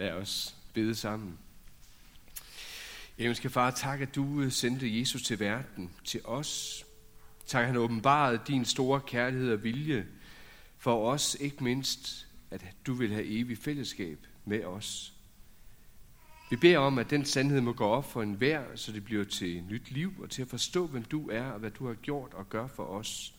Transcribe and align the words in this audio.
Lad 0.00 0.12
os 0.12 0.56
bede 0.74 0.94
sammen. 0.94 1.38
Himmelske 3.16 3.50
far, 3.50 3.70
tak 3.70 4.00
at 4.00 4.14
du 4.14 4.40
øh, 4.40 4.52
sendte 4.52 4.98
Jesus 4.98 5.22
til 5.22 5.40
verden, 5.40 5.90
til 6.04 6.20
os. 6.24 6.84
Tak 7.46 7.60
at 7.60 7.66
han 7.66 7.76
åbenbarede 7.76 8.40
din 8.46 8.64
store 8.64 9.00
kærlighed 9.00 9.52
og 9.52 9.64
vilje 9.64 10.06
for 10.78 11.12
os, 11.12 11.36
ikke 11.40 11.64
mindst, 11.64 12.26
at 12.50 12.64
du 12.86 12.94
vil 12.94 13.12
have 13.12 13.26
evig 13.26 13.58
fællesskab 13.58 14.26
med 14.44 14.64
os. 14.64 15.14
Vi 16.50 16.56
beder 16.56 16.78
om, 16.78 16.98
at 16.98 17.10
den 17.10 17.24
sandhed 17.24 17.60
må 17.60 17.72
gå 17.72 17.84
op 17.84 18.12
for 18.12 18.22
enhver, 18.22 18.64
så 18.74 18.92
det 18.92 19.04
bliver 19.04 19.24
til 19.24 19.64
nyt 19.64 19.90
liv 19.90 20.14
og 20.22 20.30
til 20.30 20.42
at 20.42 20.48
forstå, 20.48 20.86
hvem 20.86 21.04
du 21.04 21.28
er 21.30 21.44
og 21.44 21.58
hvad 21.58 21.70
du 21.70 21.86
har 21.86 21.94
gjort 21.94 22.34
og 22.34 22.48
gør 22.48 22.66
for 22.66 22.84
os. 22.84 23.34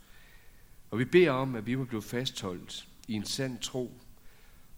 Og 0.92 1.00
vi 1.00 1.06
beder 1.06 1.32
om, 1.32 1.56
at 1.56 1.66
vi 1.66 1.76
må 1.76 1.84
blive 1.84 2.02
fastholdt 2.02 2.88
i 3.08 3.14
en 3.14 3.26
sand 3.26 3.60
tro. 3.60 4.02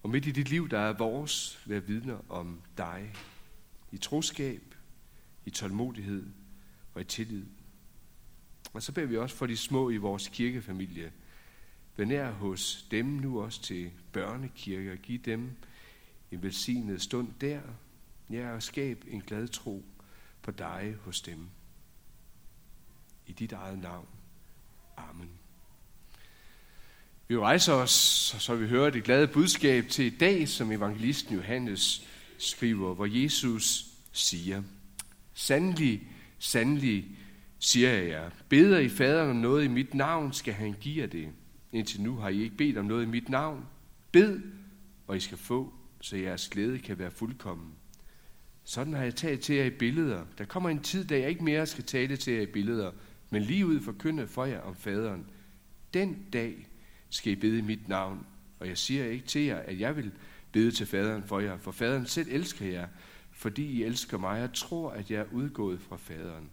Og 0.04 0.09
midt 0.09 0.25
i 0.25 0.31
dit 0.31 0.49
liv, 0.49 0.70
der 0.70 0.79
er 0.79 0.93
vores, 0.93 1.63
være 1.65 1.83
vidner 1.83 2.31
om 2.31 2.61
dig. 2.78 3.14
I 3.91 3.97
troskab, 3.97 4.75
i 5.45 5.50
tålmodighed 5.50 6.25
og 6.93 7.01
i 7.01 7.04
tillid. 7.04 7.45
Og 8.73 8.83
så 8.83 8.92
beder 8.92 9.07
vi 9.07 9.18
også 9.18 9.36
for 9.36 9.45
de 9.45 9.57
små 9.57 9.89
i 9.89 9.97
vores 9.97 10.28
kirkefamilie. 10.28 11.11
Vær 11.97 12.05
nær 12.05 12.31
hos 12.31 12.87
dem 12.92 13.05
nu 13.05 13.42
også 13.42 13.61
til 13.61 13.92
børnekirke 14.11 14.92
og 14.92 14.97
giv 14.97 15.19
dem 15.19 15.51
en 16.31 16.43
velsignet 16.43 17.01
stund 17.01 17.33
der. 17.42 17.61
Ja, 18.29 18.51
og 18.51 18.64
skab 18.64 19.04
en 19.07 19.21
glad 19.21 19.47
tro 19.47 19.86
på 20.42 20.51
dig 20.51 20.95
hos 21.01 21.21
dem. 21.21 21.47
I 23.28 23.31
dit 23.31 23.51
eget 23.51 23.79
navn. 23.79 24.07
Amen. 24.97 25.43
Vi 27.33 27.37
rejser 27.37 27.73
os, 27.73 27.92
så 28.39 28.55
vi 28.55 28.68
hører 28.68 28.89
det 28.89 29.04
glade 29.04 29.28
budskab 29.28 29.87
til 29.87 30.05
i 30.05 30.10
dag, 30.10 30.47
som 30.47 30.71
evangelisten 30.71 31.36
Johannes 31.36 32.08
skriver, 32.38 32.94
hvor 32.94 33.06
Jesus 33.06 33.86
siger, 34.11 34.64
Sandelig, 35.34 36.08
sandelig, 36.39 37.06
siger 37.59 37.89
jeg 37.89 38.08
jer, 38.08 38.30
beder 38.50 38.80
I 38.80 38.89
faderen 38.89 39.30
om 39.30 39.36
noget 39.36 39.64
i 39.64 39.67
mit 39.67 39.94
navn, 39.94 40.34
skal 40.34 40.54
han 40.54 40.76
give 40.81 41.02
jer 41.02 41.08
det. 41.08 41.30
Indtil 41.72 42.02
nu 42.02 42.16
har 42.16 42.30
I 42.30 42.42
ikke 42.42 42.58
bedt 42.58 42.78
om 42.78 42.86
noget 42.86 43.04
i 43.04 43.08
mit 43.08 43.30
navn. 43.30 43.66
Bed, 44.11 44.39
og 45.08 45.17
I 45.17 45.20
skal 45.20 45.38
få, 45.38 45.73
så 46.02 46.17
jeres 46.17 46.50
glæde 46.50 46.80
kan 46.80 47.00
være 47.00 47.11
fuldkommen. 47.11 47.72
Sådan 48.64 48.94
har 48.94 49.04
jeg 49.04 49.16
talt 49.16 49.42
til 49.42 49.56
jer 49.56 49.66
i 49.66 49.70
billeder. 49.70 50.26
Der 50.38 50.45
kommer 50.45 50.70
en 50.70 50.80
tid, 50.80 51.06
da 51.06 51.20
jeg 51.20 51.30
ikke 51.30 51.44
mere 51.44 51.66
skal 51.66 51.84
tale 51.84 52.17
til 52.17 52.34
jer 52.34 52.42
i 52.42 52.52
billeder, 52.54 52.92
men 53.30 53.42
lige 53.42 53.66
ud 53.66 53.81
forkynde 53.81 54.28
for 54.28 54.45
jer 54.45 54.61
om 54.61 54.76
faderen. 54.76 55.26
Den 55.94 56.26
dag 56.34 56.67
skal 57.14 57.31
I 57.31 57.36
bede 57.36 57.58
i 57.58 57.61
mit 57.61 57.88
navn. 57.88 58.25
Og 58.59 58.67
jeg 58.67 58.78
siger 58.78 59.06
ikke 59.06 59.25
til 59.25 59.42
jer, 59.42 59.58
at 59.58 59.80
jeg 59.80 59.95
vil 59.95 60.11
bede 60.52 60.72
til 60.72 60.86
faderen 60.86 61.23
for 61.23 61.39
jer, 61.39 61.58
for 61.58 61.72
faderen 61.72 62.05
selv 62.05 62.28
elsker 62.31 62.66
jer, 62.66 62.88
fordi 63.31 63.66
I 63.66 63.83
elsker 63.83 64.17
mig 64.17 64.44
og 64.44 64.53
tror, 64.53 64.92
at 64.92 65.11
jeg 65.11 65.20
er 65.20 65.31
udgået 65.31 65.81
fra 65.81 65.97
faderen. 65.97 66.50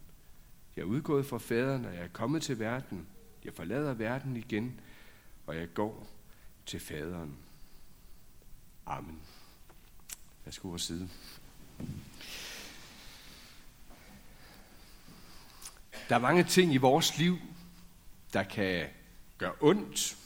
Jeg 0.76 0.82
er 0.82 0.86
udgået 0.86 1.26
fra 1.26 1.38
faderen, 1.38 1.84
og 1.84 1.94
jeg 1.94 2.02
er 2.02 2.08
kommet 2.08 2.42
til 2.42 2.58
verden. 2.58 3.06
Jeg 3.44 3.54
forlader 3.54 3.94
verden 3.94 4.36
igen, 4.36 4.80
og 5.46 5.56
jeg 5.56 5.74
går 5.74 6.06
til 6.66 6.80
faderen. 6.80 7.36
Amen. 8.86 9.18
Værsgo 10.44 10.74
at 10.74 10.80
sidde. 10.80 11.08
Der 16.08 16.14
er 16.16 16.18
mange 16.18 16.44
ting 16.44 16.74
i 16.74 16.76
vores 16.76 17.18
liv, 17.18 17.38
der 18.32 18.42
kan 18.42 18.86
gøre 19.38 19.52
ondt, 19.60 20.19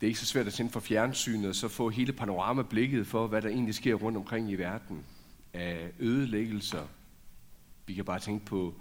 det 0.00 0.06
er 0.06 0.08
ikke 0.08 0.20
så 0.20 0.26
svært 0.26 0.46
at 0.46 0.52
tænde 0.52 0.72
for 0.72 0.80
fjernsynet 0.80 1.48
og 1.48 1.54
så 1.54 1.68
få 1.68 1.90
hele 1.90 2.12
panoramablikket 2.12 3.06
for, 3.06 3.26
hvad 3.26 3.42
der 3.42 3.48
egentlig 3.48 3.74
sker 3.74 3.94
rundt 3.94 4.18
omkring 4.18 4.50
i 4.50 4.54
verden 4.54 5.04
af 5.52 5.90
ødelæggelser. 5.98 6.86
Vi 7.86 7.94
kan 7.94 8.04
bare 8.04 8.18
tænke 8.18 8.46
på 8.46 8.74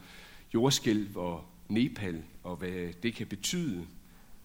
jordskælv 0.53 1.17
og 1.17 1.45
Nepal 1.67 2.23
og 2.43 2.55
hvad 2.55 2.93
det 3.03 3.15
kan 3.15 3.27
betyde. 3.27 3.87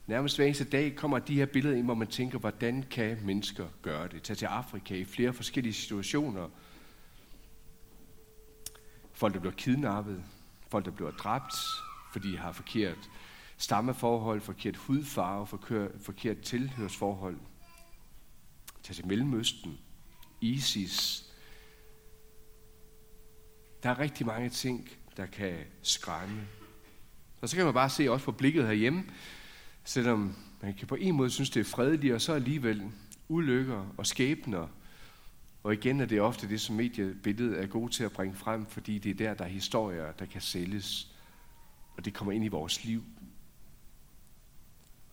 Nærmest 0.06 0.36
hver 0.36 0.44
eneste 0.44 0.64
dag 0.64 0.96
kommer 0.96 1.18
de 1.18 1.34
her 1.34 1.46
billeder 1.46 1.76
ind, 1.76 1.84
hvor 1.84 1.94
man 1.94 2.08
tænker, 2.08 2.38
hvordan 2.38 2.84
kan 2.90 3.18
mennesker 3.24 3.66
gøre 3.82 4.08
det? 4.08 4.22
Tag 4.22 4.36
til 4.36 4.46
Afrika 4.46 4.94
i 4.94 5.04
flere 5.04 5.32
forskellige 5.32 5.72
situationer. 5.74 6.48
Folk, 9.12 9.34
der 9.34 9.40
bliver 9.40 9.54
kidnappet. 9.54 10.24
Folk, 10.68 10.84
der 10.84 10.90
bliver 10.90 11.10
dræbt, 11.10 11.54
fordi 12.12 12.32
de 12.32 12.38
har 12.38 12.52
forkert 12.52 13.10
stammeforhold, 13.64 14.40
forkert 14.40 14.76
hudfarve, 14.76 15.46
forkert, 16.00 16.40
tilhørsforhold. 16.40 17.36
Tag 18.82 18.96
til 18.96 19.06
Mellemøsten, 19.06 19.78
ISIS. 20.40 21.24
Der 23.82 23.90
er 23.90 23.98
rigtig 23.98 24.26
mange 24.26 24.48
ting, 24.48 24.88
der 25.16 25.26
kan 25.26 25.56
skræmme. 25.82 26.46
Og 27.40 27.48
så 27.48 27.56
kan 27.56 27.64
man 27.64 27.74
bare 27.74 27.90
se 27.90 28.10
også 28.10 28.24
på 28.24 28.32
blikket 28.32 28.66
herhjemme, 28.66 29.04
selvom 29.84 30.36
man 30.62 30.74
kan 30.74 30.86
på 30.86 30.94
en 30.94 31.14
måde 31.14 31.30
synes, 31.30 31.50
det 31.50 31.60
er 31.60 31.64
fredeligt, 31.64 32.14
og 32.14 32.20
så 32.20 32.32
alligevel 32.32 32.90
ulykker 33.28 33.94
og 33.96 34.06
skæbner. 34.06 34.68
Og 35.62 35.72
igen 35.72 36.00
er 36.00 36.06
det 36.06 36.20
ofte 36.20 36.48
det, 36.48 36.60
som 36.60 36.76
mediebilledet 36.76 37.62
er 37.62 37.66
god 37.66 37.88
til 37.88 38.04
at 38.04 38.12
bringe 38.12 38.34
frem, 38.34 38.66
fordi 38.66 38.98
det 38.98 39.10
er 39.10 39.14
der, 39.14 39.34
der 39.34 39.44
er 39.44 39.48
historier, 39.48 40.12
der 40.12 40.26
kan 40.26 40.40
sælges. 40.40 41.14
Og 41.96 42.04
det 42.04 42.14
kommer 42.14 42.32
ind 42.32 42.44
i 42.44 42.48
vores 42.48 42.84
liv. 42.84 43.02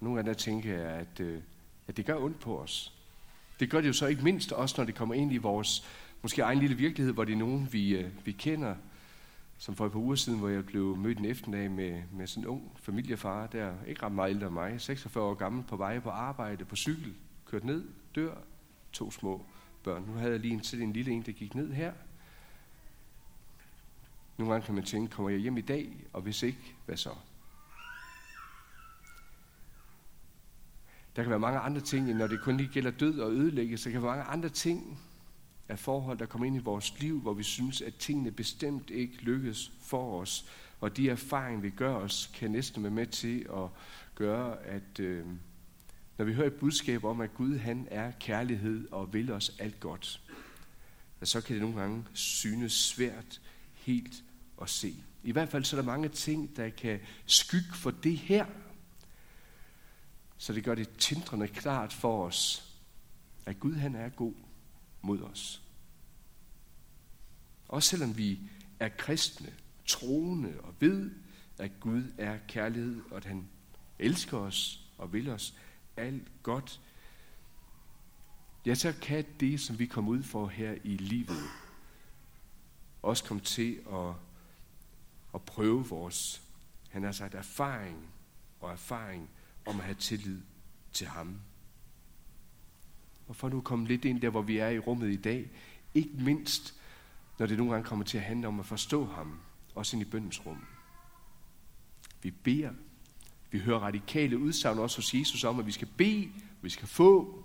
Nogle 0.02 0.16
gange 0.16 0.30
der 0.30 0.38
tænker 0.38 0.74
jeg, 0.78 0.88
at, 0.88 1.20
øh, 1.20 1.42
at 1.88 1.98
det 1.98 2.06
gør 2.06 2.16
ondt 2.16 2.40
på 2.40 2.60
os. 2.60 2.94
Det 3.60 3.70
gør 3.70 3.82
det 3.82 3.88
jo 3.88 3.94
så 3.94 4.08
ikke 4.08 4.24
mindst 4.24 4.52
også, 4.52 4.76
når 4.78 4.86
det 4.86 4.96
kommer 4.96 5.16
ind 5.16 5.34
i 5.34 5.38
vores 5.38 5.88
måske 6.22 6.42
egen 6.42 6.60
lille 6.60 6.76
virkelighed, 6.76 7.14
hvor 7.14 7.24
det 7.24 7.34
er 7.34 7.38
nogen, 7.38 7.68
vi, 7.72 7.96
øh, 7.96 8.10
vi 8.26 8.32
kender. 8.32 8.76
Som 9.58 9.76
for 9.76 9.86
et 9.86 9.92
par 9.92 10.00
uger 10.00 10.16
siden, 10.16 10.40
hvor 10.40 10.50
jeg 10.50 10.66
blev 10.66 10.98
mødt 10.98 11.18
en 11.18 11.26
eftermiddag 11.26 11.72
med, 11.72 12.02
med 12.12 12.28
sådan 12.28 12.44
en 12.44 12.48
ung 12.48 12.72
familiefar, 12.80 13.48
der 13.48 13.74
ikke 13.88 14.04
ret 14.04 14.12
meget 14.12 14.30
ældre 14.30 14.48
end 14.48 14.54
mig, 14.54 14.82
46 14.82 15.24
år 15.24 15.34
gammel, 15.34 15.64
på 15.64 15.76
vej 15.76 16.00
på 16.00 16.10
arbejde, 16.10 16.66
på 16.66 16.76
cykel, 16.76 17.14
kørt 17.46 17.64
ned, 17.64 17.84
dør, 18.16 18.36
to 18.94 19.12
små 19.12 19.46
børn. 19.84 20.04
Nu 20.08 20.14
havde 20.14 20.32
jeg 20.32 20.40
lige 20.40 20.54
en, 20.54 20.60
til 20.60 20.82
en 20.82 20.94
lille 20.94 21.12
en, 21.12 21.22
der 21.22 21.32
gik 21.32 21.56
ned 21.56 21.74
her. 21.74 21.94
Nogle 24.38 24.54
gange 24.54 24.66
kan 24.66 24.76
man 24.76 24.84
tænke, 24.84 25.12
kommer 25.12 25.30
jeg 25.30 25.40
hjem 25.40 25.58
i 25.58 25.62
dag, 25.62 25.90
og 26.14 26.22
hvis 26.22 26.44
ikke, 26.44 26.76
hvad 26.86 26.98
så? 26.98 27.10
Der 31.16 31.22
kan 31.24 31.30
være 31.30 31.40
mange 31.40 31.60
andre 31.60 31.82
ting, 31.82 32.10
end 32.10 32.18
når 32.18 32.28
det 32.28 32.42
kun 32.42 32.58
lige 32.58 32.70
gælder 32.74 32.92
død 32.92 33.20
og 33.20 33.32
ødelæggelse. 33.32 33.86
Der 33.86 33.92
kan 33.92 34.02
være 34.02 34.12
mange 34.12 34.24
andre 34.24 34.50
ting 34.50 35.00
af 35.70 35.80
forhold, 35.80 36.18
der 36.18 36.26
kommer 36.26 36.48
ind 36.48 36.56
i 36.56 36.60
vores 36.60 37.00
liv, 37.00 37.22
hvor 37.22 37.34
vi 37.34 37.44
synes, 37.44 37.82
at 37.82 37.96
tingene 37.96 38.32
bestemt 38.32 38.90
ikke 38.90 39.16
lykkes 39.16 39.72
for 39.82 40.22
os. 40.22 40.46
Og 40.80 40.98
de 40.98 41.10
erfaringer, 41.10 41.62
vi 41.62 41.70
gør 41.70 41.96
os, 41.96 42.32
kan 42.34 42.52
næsten 42.52 42.84
være 42.84 42.92
med 42.92 43.08
til 43.08 43.40
at 43.54 43.70
gøre, 44.16 44.64
at 44.64 45.00
øh, 45.00 45.26
når 46.18 46.26
vi 46.26 46.34
hører 46.34 46.48
et 46.48 46.54
budskab 46.54 47.04
om, 47.04 47.22
at 47.22 47.34
Gud 47.34 47.58
han 47.58 47.88
er 47.92 48.12
kærlighed 48.20 48.88
og 48.92 49.14
vil 49.14 49.32
os 49.32 49.56
alt 49.60 49.80
godt, 49.80 50.22
så 51.24 51.42
kan 51.42 51.54
det 51.54 51.62
nogle 51.62 51.80
gange 51.82 52.06
synes 52.14 52.74
svært 52.74 53.42
helt 53.74 54.24
at 54.62 54.70
se. 54.70 54.96
I 55.24 55.32
hvert 55.32 55.50
fald 55.50 55.64
så 55.64 55.78
er 55.78 55.82
der 55.82 55.86
mange 55.86 56.10
ting, 56.10 56.58
der 56.58 56.70
kan 56.70 57.00
skygge 57.26 57.74
for 57.74 57.92
det 57.92 58.18
her, 58.18 58.46
så 60.42 60.54
det 60.54 60.64
gør 60.64 60.76
det 60.76 60.90
tindrende 60.98 61.48
klart 61.48 61.94
for 61.94 62.26
os, 62.26 62.72
at 63.46 63.60
Gud 63.60 63.74
han 63.74 63.96
er 63.96 64.10
god 64.10 64.34
mod 65.02 65.22
os. 65.22 65.62
Også 67.68 67.90
selvom 67.90 68.18
vi 68.18 68.40
er 68.80 68.90
kristne, 68.90 69.54
troende 69.86 70.60
og 70.60 70.74
ved, 70.80 71.12
at 71.58 71.72
Gud 71.80 72.04
er 72.18 72.38
kærlighed, 72.48 73.02
og 73.12 73.18
at 73.18 73.26
han 73.26 73.48
elsker 74.00 74.38
os 74.38 74.90
og 74.98 75.14
vil 75.14 75.30
os 75.30 75.58
alt 75.98 76.44
godt, 76.44 76.82
ja, 78.66 78.76
så 78.76 78.94
kan 79.02 79.26
det, 79.40 79.60
som 79.60 79.80
vi 79.80 79.86
kommer 79.86 80.12
ud 80.12 80.24
for 80.24 80.48
her 80.48 80.76
i 80.84 80.98
livet, 80.98 81.44
også 83.02 83.24
komme 83.24 83.44
til 83.44 83.82
at, 83.94 84.14
at 85.34 85.42
prøve 85.42 85.88
vores, 85.88 86.42
han 86.90 87.04
har 87.04 87.12
sagt, 87.12 87.36
erfaring 87.36 88.10
og 88.60 88.72
erfaring 88.72 89.30
om 89.66 89.80
at 89.80 89.86
have 89.86 89.96
tillid 89.96 90.42
til 90.94 91.08
ham. 91.08 91.40
Og 93.28 93.36
for 93.36 93.50
nu 93.50 93.58
at 93.58 93.64
komme 93.64 93.88
lidt 93.88 94.06
ind 94.06 94.22
der, 94.22 94.30
hvor 94.30 94.42
vi 94.42 94.58
er 94.58 94.70
i 94.70 94.80
rummet 94.80 95.12
i 95.12 95.16
dag, 95.16 95.52
ikke 95.94 96.14
mindst, 96.14 96.76
når 97.40 97.46
det 97.46 97.58
nogle 97.58 97.74
gange 97.74 97.88
kommer 97.88 98.06
til 98.06 98.18
at 98.18 98.24
handle 98.24 98.48
om 98.48 98.60
at 98.60 98.66
forstå 98.66 99.06
ham, 99.06 99.40
også 99.76 99.96
ind 99.96 100.08
i 100.08 100.10
bøndens 100.10 100.46
rum. 100.46 100.66
Vi 102.22 102.32
beder. 102.32 102.72
Vi 103.52 103.60
hører 103.60 103.80
radikale 103.80 104.38
udsagn 104.38 104.80
også 104.80 104.98
hos 104.98 105.14
Jesus 105.14 105.44
om, 105.44 105.60
at 105.60 105.66
vi 105.66 105.72
skal 105.72 105.88
bede, 105.98 106.32
vi 106.62 106.70
skal 106.70 106.88
få. 106.88 107.44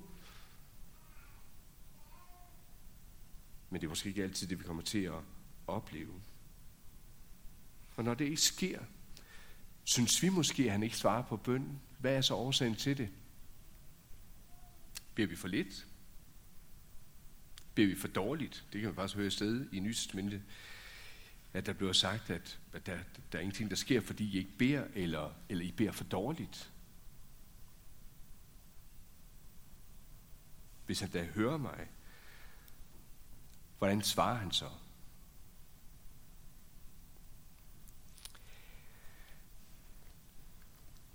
Men 3.71 3.81
det 3.81 3.87
er 3.87 3.89
måske 3.89 4.09
ikke 4.09 4.23
altid 4.23 4.47
det, 4.47 4.59
vi 4.59 4.65
kommer 4.65 4.83
til 4.83 4.99
at 4.99 5.21
opleve. 5.67 6.13
Og 7.97 8.05
når 8.05 8.15
det 8.15 8.25
ikke 8.25 8.37
sker, 8.37 8.79
synes 9.85 10.23
vi 10.23 10.29
måske, 10.29 10.65
at 10.65 10.73
han 10.73 10.83
ikke 10.83 10.97
svarer 10.97 11.23
på 11.23 11.37
bønden. 11.37 11.81
Hvad 11.99 12.17
er 12.17 12.21
så 12.21 12.35
årsagen 12.35 12.75
til 12.75 12.99
det? 12.99 13.09
Bliver 15.15 15.29
vi 15.29 15.37
for 15.37 15.49
lidt? 15.49 15.87
Bliver 17.75 17.89
vi 17.89 17.95
for 17.95 18.09
dårligt? 18.09 18.65
Det 18.73 18.81
kan 18.81 18.89
man 18.89 18.95
faktisk 18.95 19.17
høre 19.17 19.27
i 19.27 19.31
sted 19.31 19.73
i 19.73 19.81
Nysestamentet, 19.81 20.43
at 21.53 21.67
der 21.67 21.73
bliver 21.73 21.93
sagt, 21.93 22.31
at, 22.31 22.59
at 22.73 22.87
der, 22.87 22.99
der 23.33 23.39
er 23.39 23.43
ingenting, 23.43 23.71
der 23.71 23.77
sker, 23.77 24.01
fordi 24.01 24.25
I 24.25 24.39
ikke 24.39 24.57
beder, 24.59 24.87
eller, 24.95 25.33
eller 25.49 25.65
I 25.65 25.73
beder 25.73 25.93
for 25.93 26.05
dårligt. 26.05 26.73
Hvis 30.87 31.01
han 31.01 31.11
da 31.11 31.25
hører 31.25 31.57
mig, 31.57 31.89
hvordan 33.79 34.03
svarer 34.03 34.35
han 34.35 34.51
så? 34.51 34.71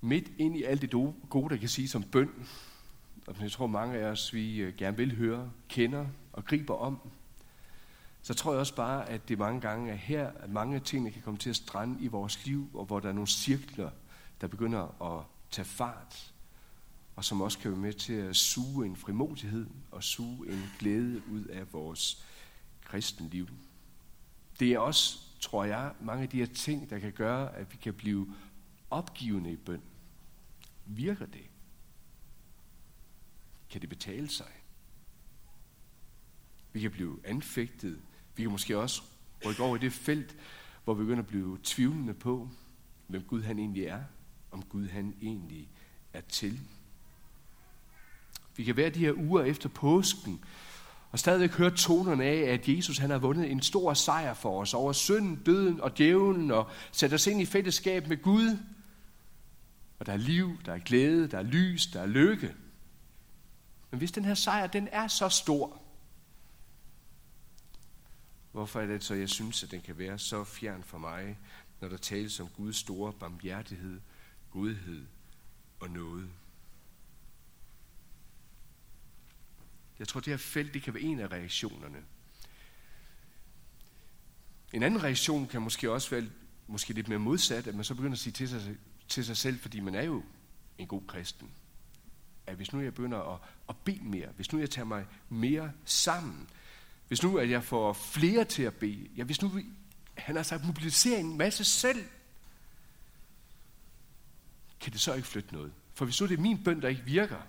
Midt 0.02 0.32
ind 0.38 0.58
i 0.58 0.64
alt 0.64 0.82
det 0.82 0.92
gode, 1.30 1.50
der 1.50 1.58
kan 1.58 1.70
sige 1.70 1.88
som 1.88 2.04
bøn, 2.04 2.30
og 3.28 3.36
jeg 3.42 3.52
tror 3.52 3.68
mange 3.68 3.98
af 3.98 4.06
os, 4.06 4.34
vi 4.34 4.58
øh, 4.58 4.76
gerne 4.76 4.98
vil 4.98 5.16
høre, 5.16 5.52
kender 5.70 6.06
og 6.34 6.46
griber 6.46 6.76
om, 6.76 7.00
så 8.22 8.34
tror 8.34 8.52
jeg 8.52 8.60
også 8.60 8.76
bare, 8.76 9.10
at 9.10 9.30
det 9.30 9.38
mange 9.38 9.62
gange 9.62 9.92
er 9.92 9.96
her, 9.96 10.28
at 10.28 10.50
mange 10.50 10.80
ting 10.80 11.14
kan 11.14 11.22
komme 11.22 11.38
til 11.38 11.50
at 11.50 11.56
strande 11.56 12.04
i 12.04 12.08
vores 12.08 12.46
liv, 12.46 12.70
og 12.74 12.86
hvor 12.86 13.00
der 13.00 13.10
er 13.10 13.14
nogle 13.14 13.28
cirkler, 13.28 13.90
der 14.42 14.48
begynder 14.48 15.02
at 15.18 15.26
tage 15.52 15.66
fart, 15.66 16.34
og 17.16 17.26
som 17.26 17.42
også 17.42 17.60
kan 17.60 17.72
være 17.72 17.80
med 17.80 17.94
til 17.94 18.14
at 18.14 18.36
suge 18.36 18.86
en 18.86 18.96
frimodighed 18.96 19.66
og 19.92 20.04
suge 20.04 20.48
en 20.48 20.64
glæde 20.80 21.22
ud 21.32 21.46
af 21.46 21.74
vores 21.74 22.26
kristenliv. 22.86 23.48
Det 24.60 24.74
er 24.74 24.80
også, 24.80 25.20
tror 25.40 25.64
jeg, 25.64 25.92
mange 26.02 26.24
af 26.24 26.30
de 26.30 26.38
her 26.38 26.46
ting, 26.46 26.90
der 26.90 27.00
kan 27.00 27.12
gøre, 27.12 27.56
at 27.56 27.72
vi 27.72 27.78
kan 27.78 27.94
blive 27.94 28.34
opgivende 28.90 29.52
i 29.52 29.56
bøn. 29.56 29.82
Virker 30.96 31.26
det? 31.26 31.46
Kan 33.70 33.82
det 33.82 33.90
betale 33.90 34.30
sig? 34.30 34.52
Vi 36.74 36.80
kan 36.80 36.92
blive 36.92 37.20
anfægtet. 37.24 38.00
Vi 38.36 38.44
kan 38.44 38.52
måske 38.52 38.78
også 38.78 39.02
rykke 39.46 39.64
over 39.64 39.76
i 39.76 39.80
det 39.80 39.94
felt, 39.94 40.36
hvor 40.84 40.94
vi 40.94 41.04
begynder 41.04 41.24
at 41.24 41.28
blive 41.28 41.58
tvivlende 41.64 42.14
på, 42.14 42.50
hvem 43.08 43.24
Gud 43.24 43.42
han 43.42 43.60
egentlig 43.60 43.84
er, 43.84 44.04
om 44.52 44.64
Gud 44.64 44.88
han 44.88 45.16
egentlig 45.22 45.70
er 46.14 46.22
til. 46.22 46.60
Vi 48.56 48.64
kan 48.64 48.78
være 48.78 48.90
de 48.90 49.00
her 49.00 49.14
uger 49.14 49.44
efter 49.44 49.70
påsken, 49.70 50.44
og 51.12 51.20
stadigvæk 51.20 51.52
høre 51.52 51.76
tonerne 51.76 52.24
af, 52.24 52.54
at 52.54 52.70
Jesus 52.70 52.98
han 52.98 53.10
har 53.10 53.18
vundet 53.18 53.52
en 53.52 53.62
stor 53.62 53.94
sejr 53.94 54.34
for 54.34 54.62
os 54.62 54.74
over 54.74 54.94
synden, 54.94 55.36
døden 55.36 55.82
og 55.82 55.98
djævlen, 55.98 56.52
og 56.52 56.70
sat 56.92 57.14
os 57.14 57.28
ind 57.28 57.42
i 57.42 57.46
fællesskab 57.46 58.08
med 58.08 58.22
Gud. 58.22 58.58
Og 60.02 60.08
der 60.08 60.14
er 60.14 60.18
liv, 60.18 60.60
der 60.66 60.74
er 60.74 60.80
glæde, 60.80 61.28
der 61.28 61.38
er 61.38 61.44
lys, 61.44 61.88
der 61.88 62.02
er 62.02 62.06
lykke. 62.06 62.56
Men 63.92 63.98
hvis 63.98 64.12
den 64.12 64.26
her 64.26 64.34
sejr, 64.34 64.68
den 64.68 64.88
er 64.92 65.08
så 65.08 65.30
stor, 65.30 65.82
hvorfor 68.52 68.82
er 68.82 68.86
det 68.86 69.04
så, 69.04 69.14
jeg 69.14 69.30
synes, 69.30 69.64
at 69.64 69.72
den 69.72 69.82
kan 69.82 69.98
være 69.98 70.20
så 70.20 70.44
fjern 70.44 70.84
for 70.84 70.98
mig, 70.98 71.40
når 71.82 71.90
der 71.90 71.98
tales 71.98 72.40
om 72.40 72.48
Guds 72.48 72.76
store 72.76 73.14
barmhjertighed, 73.14 74.02
godhed 74.52 75.06
og 75.80 75.90
noget? 75.90 76.30
Jeg 80.00 80.08
tror, 80.08 80.20
det 80.20 80.34
her 80.34 80.38
felt, 80.38 80.74
det 80.74 80.84
kan 80.84 80.94
være 80.94 81.04
en 81.04 81.20
af 81.20 81.32
reaktionerne. 81.32 82.04
En 84.74 84.84
anden 84.84 85.04
reaktion 85.04 85.48
kan 85.48 85.62
måske 85.62 85.92
også 85.92 86.10
være 86.10 86.30
måske 86.68 86.94
lidt 86.94 87.08
mere 87.08 87.20
modsat, 87.20 87.68
at 87.68 87.76
man 87.76 87.84
så 87.84 87.96
begynder 87.96 88.16
at 88.16 88.20
sige 88.20 88.34
til 88.34 88.50
sig, 88.50 88.78
til 89.12 89.26
sig 89.26 89.38
selv, 89.38 89.60
fordi 89.60 89.80
man 89.80 89.96
er 89.96 90.04
jo 90.04 90.24
en 90.78 90.88
god 90.88 91.02
kristen, 91.08 91.52
at 92.48 92.56
hvis 92.56 92.74
nu 92.74 92.82
jeg 92.82 92.94
begynder 92.94 93.34
at, 93.34 93.40
at 93.70 93.76
bede 93.78 94.04
mere, 94.04 94.30
hvis 94.36 94.52
nu 94.52 94.60
jeg 94.60 94.70
tager 94.70 94.86
mig 94.86 95.06
mere 95.30 95.72
sammen, 95.86 96.50
hvis 97.08 97.24
nu 97.24 97.38
at 97.38 97.50
jeg 97.50 97.64
får 97.64 97.94
flere 97.94 98.46
til 98.46 98.64
at 98.64 98.76
bede, 98.76 99.10
ja, 99.18 99.24
hvis 99.24 99.42
nu 99.42 99.52
han 100.18 100.36
har 100.36 100.44
sagt 100.44 100.66
mobilisere 100.66 101.20
en 101.20 101.38
masse 101.38 101.64
selv, 101.64 102.06
kan 104.80 104.94
det 104.94 105.02
så 105.02 105.14
ikke 105.14 105.28
flytte 105.28 105.54
noget. 105.54 105.74
For 105.94 106.06
hvis 106.06 106.22
nu 106.22 106.28
det 106.28 106.38
er 106.38 106.42
min 106.42 106.64
bøn, 106.64 106.82
der 106.82 106.88
ikke 106.88 107.04
virker, 107.04 107.42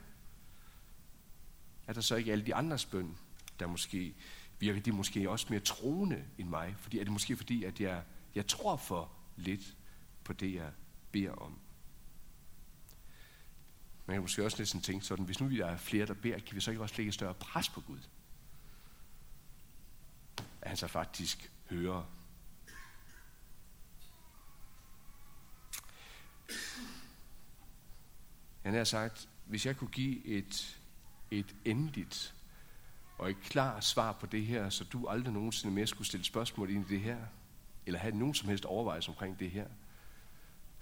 er 1.86 1.92
der 1.92 2.00
så 2.00 2.16
ikke 2.16 2.32
alle 2.32 2.46
de 2.46 2.54
andres 2.54 2.84
bøn, 2.84 3.16
der 3.58 3.66
måske 3.66 4.14
virker 4.58 4.80
de 4.80 4.92
måske 4.92 5.30
også 5.30 5.46
mere 5.50 5.60
troende 5.60 6.24
end 6.38 6.48
mig? 6.48 6.74
Fordi 6.78 6.98
er 6.98 7.04
det 7.04 7.12
måske 7.12 7.36
fordi, 7.36 7.64
at 7.64 7.80
jeg, 7.80 8.02
jeg 8.34 8.46
tror 8.46 8.76
for 8.76 9.12
lidt 9.36 9.76
på 10.24 10.32
det, 10.32 10.54
jeg 10.54 10.70
beder 11.12 11.32
om? 11.32 11.58
Man 14.06 14.14
kan 14.14 14.22
måske 14.22 14.44
også 14.44 14.58
næsten 14.58 14.80
tænke 14.80 15.06
sådan, 15.06 15.24
hvis 15.24 15.40
nu 15.40 15.46
vi 15.46 15.60
er 15.60 15.76
flere, 15.76 16.06
der 16.06 16.14
beder, 16.14 16.38
kan 16.38 16.54
vi 16.54 16.60
så 16.60 16.70
ikke 16.70 16.82
også 16.82 16.94
lægge 16.96 17.12
større 17.12 17.34
pres 17.34 17.68
på 17.68 17.80
Gud? 17.80 17.98
At 20.60 20.68
han 20.68 20.76
så 20.76 20.86
faktisk 20.86 21.52
hører. 21.70 22.04
Han 28.62 28.74
har 28.74 28.84
sagt, 28.84 29.28
hvis 29.46 29.66
jeg 29.66 29.76
kunne 29.76 29.90
give 29.90 30.24
et 30.26 30.82
et 31.32 31.56
endeligt 31.64 32.34
og 33.18 33.30
et 33.30 33.40
klart 33.40 33.84
svar 33.84 34.12
på 34.12 34.26
det 34.26 34.46
her, 34.46 34.70
så 34.70 34.84
du 34.84 35.08
aldrig 35.08 35.32
nogensinde 35.32 35.74
mere 35.74 35.86
skulle 35.86 36.08
stille 36.08 36.24
spørgsmål 36.24 36.70
ind 36.70 36.90
i 36.90 36.94
det 36.94 37.00
her, 37.00 37.18
eller 37.86 37.98
have 37.98 38.16
nogen 38.16 38.34
som 38.34 38.48
helst 38.48 38.64
overvejelse 38.64 39.10
omkring 39.10 39.38
det 39.38 39.50
her, 39.50 39.66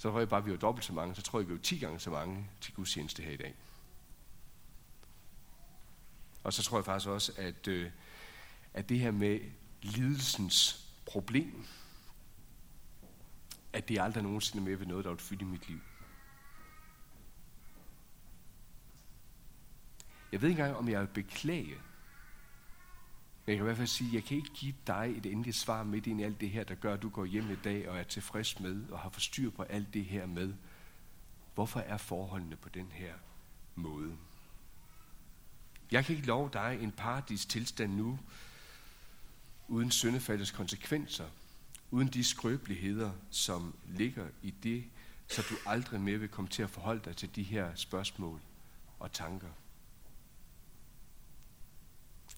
så 0.00 0.11
tror 0.11 0.19
jeg 0.19 0.29
bare, 0.29 0.38
at 0.38 0.47
vi 0.47 0.50
var 0.50 0.56
dobbelt 0.56 0.85
så 0.85 0.93
mange, 0.93 1.14
så 1.14 1.23
tror 1.23 1.38
jeg, 1.38 1.49
vi 1.49 1.52
var 1.52 1.61
10 1.61 1.79
gange 1.79 2.00
så 2.00 2.11
mange 2.11 2.50
til 2.61 2.75
gudstjeneste 2.75 3.23
her 3.23 3.32
i 3.32 3.37
dag. 3.37 3.55
Og 6.44 6.52
så 6.52 6.62
tror 6.62 6.79
jeg 6.79 6.85
faktisk 6.85 7.08
også, 7.08 7.32
at, 7.37 7.69
øh, 7.69 7.91
at 8.75 8.88
det 8.88 8.99
her 8.99 9.11
med 9.11 9.41
lidelsens 9.82 10.88
problem, 11.06 11.67
at 13.73 13.88
det 13.88 14.00
aldrig 14.00 14.23
nogensinde 14.23 14.64
mere 14.64 14.79
ved 14.79 14.87
noget, 14.87 15.05
der 15.05 15.11
vil 15.11 15.20
fylde 15.20 15.44
i 15.44 15.49
mit 15.49 15.69
liv. 15.69 15.81
Jeg 20.32 20.43
ved 20.43 20.49
ikke 20.49 20.61
engang, 20.61 20.79
om 20.79 20.88
jeg 20.88 21.00
vil 21.00 21.06
beklage. 21.06 21.79
Men 23.50 23.52
jeg 23.52 23.58
kan 23.58 23.64
i 23.64 23.69
hvert 23.69 23.76
fald 23.76 23.88
sige, 23.88 24.08
at 24.08 24.14
jeg 24.14 24.25
kan 24.25 24.37
ikke 24.37 24.50
give 24.55 24.75
dig 24.87 25.14
et 25.17 25.26
endeligt 25.26 25.56
svar 25.56 25.82
midt 25.82 26.06
i 26.06 26.23
alt 26.23 26.41
det 26.41 26.50
her, 26.50 26.64
der 26.64 26.75
gør, 26.75 26.94
at 26.94 27.02
du 27.02 27.08
går 27.08 27.25
hjem 27.25 27.50
i 27.50 27.56
dag 27.64 27.88
og 27.88 27.99
er 27.99 28.02
tilfreds 28.02 28.61
med 28.61 28.88
og 28.88 28.99
har 28.99 29.11
forstyr 29.11 29.50
på 29.50 29.62
alt 29.62 29.94
det 29.94 30.05
her 30.05 30.26
med. 30.26 30.55
Hvorfor 31.55 31.81
er 31.81 31.97
forholdene 31.97 32.56
på 32.56 32.69
den 32.69 32.93
her 32.93 33.14
måde? 33.75 34.17
Jeg 35.91 36.05
kan 36.05 36.17
ikke 36.17 36.26
love 36.26 36.50
dig 36.52 36.79
en 36.81 36.93
paradis 36.93 37.47
tilstand 37.47 37.95
nu, 37.95 38.19
uden 39.69 39.90
syndefaldets 39.90 40.50
konsekvenser, 40.50 41.28
uden 41.90 42.09
de 42.09 42.25
skrøbeligheder, 42.25 43.12
som 43.30 43.75
ligger 43.88 44.26
i 44.42 44.50
det, 44.50 44.85
så 45.28 45.42
du 45.50 45.54
aldrig 45.66 46.00
mere 46.00 46.19
vil 46.19 46.28
komme 46.28 46.49
til 46.49 46.62
at 46.62 46.71
forholde 46.71 47.02
dig 47.04 47.16
til 47.16 47.37
de 47.37 47.42
her 47.42 47.75
spørgsmål 47.75 48.40
og 48.99 49.12
tanker. 49.12 49.50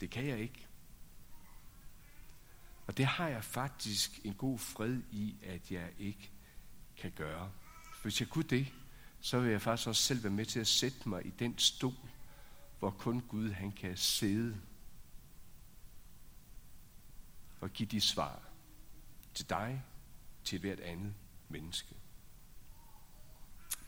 Det 0.00 0.10
kan 0.10 0.26
jeg 0.26 0.38
ikke. 0.38 0.66
Og 2.86 2.96
det 2.96 3.06
har 3.06 3.28
jeg 3.28 3.44
faktisk 3.44 4.20
en 4.24 4.34
god 4.34 4.58
fred 4.58 5.00
i, 5.10 5.36
at 5.42 5.70
jeg 5.70 5.90
ikke 5.98 6.30
kan 6.96 7.10
gøre. 7.10 7.50
Hvis 8.02 8.20
jeg 8.20 8.28
kunne 8.28 8.44
det, 8.44 8.72
så 9.20 9.40
vil 9.40 9.50
jeg 9.50 9.62
faktisk 9.62 9.88
også 9.88 10.02
selv 10.02 10.22
være 10.22 10.32
med 10.32 10.46
til 10.46 10.60
at 10.60 10.66
sætte 10.66 11.08
mig 11.08 11.26
i 11.26 11.30
den 11.30 11.58
stol, 11.58 11.94
hvor 12.78 12.90
kun 12.90 13.20
Gud 13.20 13.50
han 13.50 13.72
kan 13.72 13.96
sidde 13.96 14.60
og 17.60 17.70
give 17.70 17.86
de 17.86 18.00
svar 18.00 18.42
til 19.34 19.50
dig, 19.50 19.82
til 20.44 20.60
hvert 20.60 20.80
andet 20.80 21.14
menneske. 21.48 21.94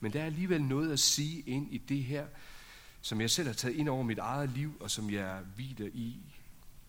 Men 0.00 0.12
der 0.12 0.20
er 0.20 0.26
alligevel 0.26 0.62
noget 0.62 0.92
at 0.92 1.00
sige 1.00 1.40
ind 1.40 1.74
i 1.74 1.78
det 1.78 2.04
her, 2.04 2.26
som 3.00 3.20
jeg 3.20 3.30
selv 3.30 3.48
har 3.48 3.54
taget 3.54 3.74
ind 3.74 3.88
over 3.88 4.02
mit 4.02 4.18
eget 4.18 4.50
liv, 4.50 4.76
og 4.80 4.90
som 4.90 5.10
jeg 5.10 5.42
hviler 5.56 5.90
i. 5.92 6.33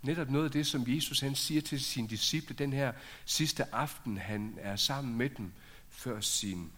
Netop 0.05 0.29
noget 0.29 0.45
af 0.45 0.51
det, 0.51 0.67
som 0.67 0.83
Jesus 0.87 1.19
han 1.19 1.35
siger 1.35 1.61
til 1.61 1.81
sine 1.81 2.07
disciple 2.07 2.55
den 2.55 2.73
her 2.73 2.93
sidste 3.25 3.75
aften, 3.75 4.17
han 4.17 4.57
er 4.61 4.75
sammen 4.75 5.15
med 5.15 5.29
dem 5.29 5.51
før 5.89 6.19
sin 6.19 6.71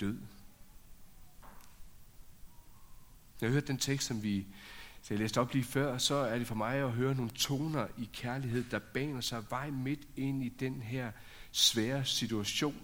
død. 0.00 0.18
Jeg 3.40 3.48
hørte 3.48 3.52
hørt 3.52 3.68
den 3.68 3.78
tekst, 3.78 4.06
som 4.06 4.22
vi 4.22 4.46
så 5.02 5.14
jeg 5.14 5.18
læste 5.18 5.40
op 5.40 5.52
lige 5.52 5.64
før, 5.64 5.98
så 5.98 6.14
er 6.14 6.38
det 6.38 6.46
for 6.46 6.54
mig 6.54 6.76
at 6.76 6.92
høre 6.92 7.14
nogle 7.14 7.30
toner 7.30 7.86
i 7.98 8.08
kærlighed, 8.12 8.64
der 8.70 8.78
baner 8.78 9.20
sig 9.20 9.50
vej 9.50 9.70
midt 9.70 10.00
ind 10.16 10.44
i 10.44 10.48
den 10.48 10.82
her 10.82 11.12
svære 11.52 12.04
situation, 12.04 12.76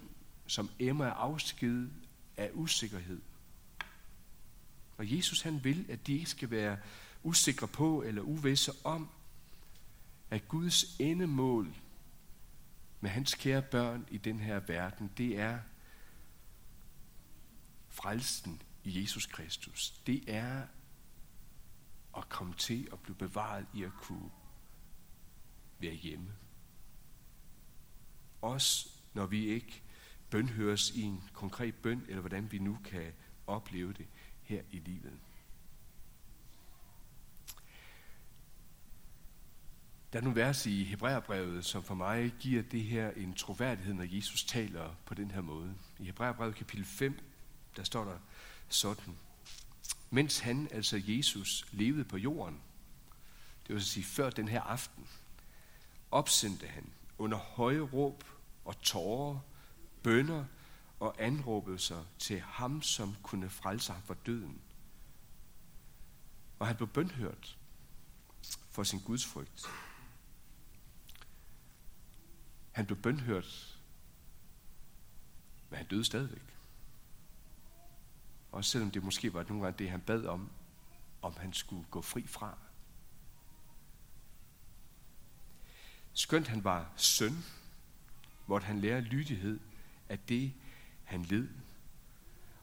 som 0.47 0.69
Emma 0.79 1.05
er 1.05 1.11
afskedet 1.11 1.89
af 2.37 2.49
usikkerhed. 2.53 3.21
Og 4.97 5.15
Jesus 5.15 5.41
han 5.41 5.63
vil, 5.63 5.85
at 5.89 6.07
de 6.07 6.13
ikke 6.13 6.29
skal 6.29 6.51
være 6.51 6.77
usikre 7.23 7.67
på 7.67 8.01
eller 8.01 8.21
uvisse 8.21 8.71
om, 8.83 9.09
at 10.33 10.47
Guds 10.47 10.99
endemål 10.99 11.75
med 13.01 13.09
hans 13.09 13.35
kære 13.35 13.61
børn 13.61 14.07
i 14.11 14.17
den 14.17 14.39
her 14.39 14.59
verden, 14.59 15.11
det 15.17 15.39
er 15.39 15.59
frelsen 17.89 18.61
i 18.83 19.01
Jesus 19.01 19.25
Kristus. 19.25 19.89
Det 20.07 20.23
er 20.27 20.67
at 22.17 22.29
komme 22.29 22.53
til 22.53 22.89
at 22.91 22.99
blive 22.99 23.15
bevaret 23.15 23.65
i 23.73 23.83
at 23.83 23.91
kunne 24.01 24.31
være 25.79 25.93
hjemme. 25.93 26.35
Også 28.41 28.89
når 29.13 29.25
vi 29.25 29.45
ikke 29.45 29.83
bønhøres 30.29 30.91
i 30.91 31.01
en 31.01 31.23
konkret 31.33 31.75
bøn, 31.75 32.05
eller 32.07 32.21
hvordan 32.21 32.51
vi 32.51 32.59
nu 32.59 32.77
kan 32.83 33.13
opleve 33.47 33.93
det 33.93 34.07
her 34.41 34.63
i 34.71 34.79
livet. 34.79 35.19
Der 40.13 40.19
er 40.19 40.23
nogle 40.23 40.41
vers 40.41 40.65
i 40.65 40.83
Hebræerbrevet, 40.83 41.65
som 41.65 41.83
for 41.83 41.95
mig 41.95 42.33
giver 42.39 42.61
det 42.61 42.83
her 42.83 43.11
en 43.11 43.33
troværdighed, 43.33 43.93
når 43.93 44.15
Jesus 44.15 44.43
taler 44.43 44.95
på 45.05 45.13
den 45.13 45.31
her 45.31 45.41
måde. 45.41 45.75
I 45.99 46.05
Hebræerbrevet 46.05 46.55
kapitel 46.55 46.85
5, 46.85 47.19
der 47.75 47.83
står 47.83 48.03
der 48.03 48.17
sådan. 48.69 49.17
Mens 50.09 50.39
han, 50.39 50.67
altså 50.71 51.01
Jesus, 51.07 51.65
levede 51.71 52.03
på 52.03 52.17
jorden, 52.17 52.61
det 53.67 53.75
vil 53.75 53.83
sige 53.83 54.03
før 54.03 54.29
den 54.29 54.47
her 54.47 54.61
aften, 54.61 55.07
opsendte 56.11 56.67
han 56.67 56.89
under 57.17 57.37
høje 57.37 57.79
råb 57.79 58.23
og 58.65 58.81
tårer, 58.81 59.39
bønder 60.03 60.45
og 60.99 61.15
anråbelser 61.19 62.05
til 62.19 62.41
ham, 62.41 62.81
som 62.81 63.15
kunne 63.23 63.49
frelse 63.49 63.91
ham 63.91 64.01
fra 64.01 64.15
døden. 64.25 64.61
Og 66.59 66.67
han 66.67 66.75
blev 66.75 66.87
bønhørt 66.87 67.57
for 68.71 68.83
sin 68.83 68.99
gudsfrygt. 68.99 69.69
Han 72.73 72.85
blev 72.85 72.97
bønhørt, 72.97 73.79
men 75.69 75.77
han 75.77 75.87
døde 75.87 76.03
stadigvæk. 76.03 76.57
Også 78.51 78.71
selvom 78.71 78.91
det 78.91 79.03
måske 79.03 79.33
var 79.33 79.43
nogle 79.43 79.63
gange 79.63 79.79
det, 79.79 79.89
han 79.89 80.01
bad 80.01 80.25
om, 80.25 80.49
om 81.21 81.33
han 81.37 81.53
skulle 81.53 81.85
gå 81.91 82.01
fri 82.01 82.27
fra. 82.27 82.57
Skønt 86.13 86.47
han 86.47 86.63
var 86.63 86.91
søn, 86.95 87.43
måtte 88.47 88.67
han 88.67 88.79
lære 88.79 89.01
lydighed 89.01 89.59
af 90.09 90.19
det, 90.19 90.53
han 91.03 91.23
led. 91.23 91.47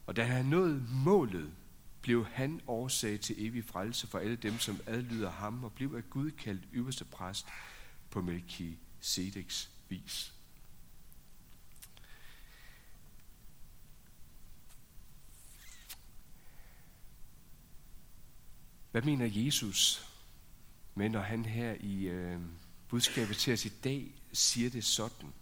Og 0.05 0.15
da 0.15 0.23
han 0.23 0.45
nåede 0.45 0.85
målet, 0.89 1.53
blev 2.01 2.25
han 2.25 2.61
årsag 2.67 3.19
til 3.19 3.47
evig 3.47 3.65
frelse 3.65 4.07
for 4.07 4.19
alle 4.19 4.35
dem, 4.35 4.59
som 4.59 4.79
adlyder 4.85 5.31
ham, 5.31 5.63
og 5.63 5.73
blev 5.73 5.93
af 5.95 6.09
Gud 6.09 6.31
kaldt 6.31 6.67
øverste 6.71 7.05
præst 7.05 7.47
på 8.09 8.21
Melchizedeks 8.21 9.71
vis. 9.91 10.33
Hvad 18.91 19.01
mener 19.01 19.25
Jesus 19.25 20.07
med, 20.95 21.09
når 21.09 21.21
han 21.21 21.45
her 21.45 21.75
i 21.79 22.03
øh, 22.03 22.39
budskabet 22.87 23.37
til 23.37 23.53
os 23.53 23.65
i 23.65 23.69
dag 23.83 24.21
siger 24.33 24.69
det 24.69 24.83
sådan? 24.83 25.33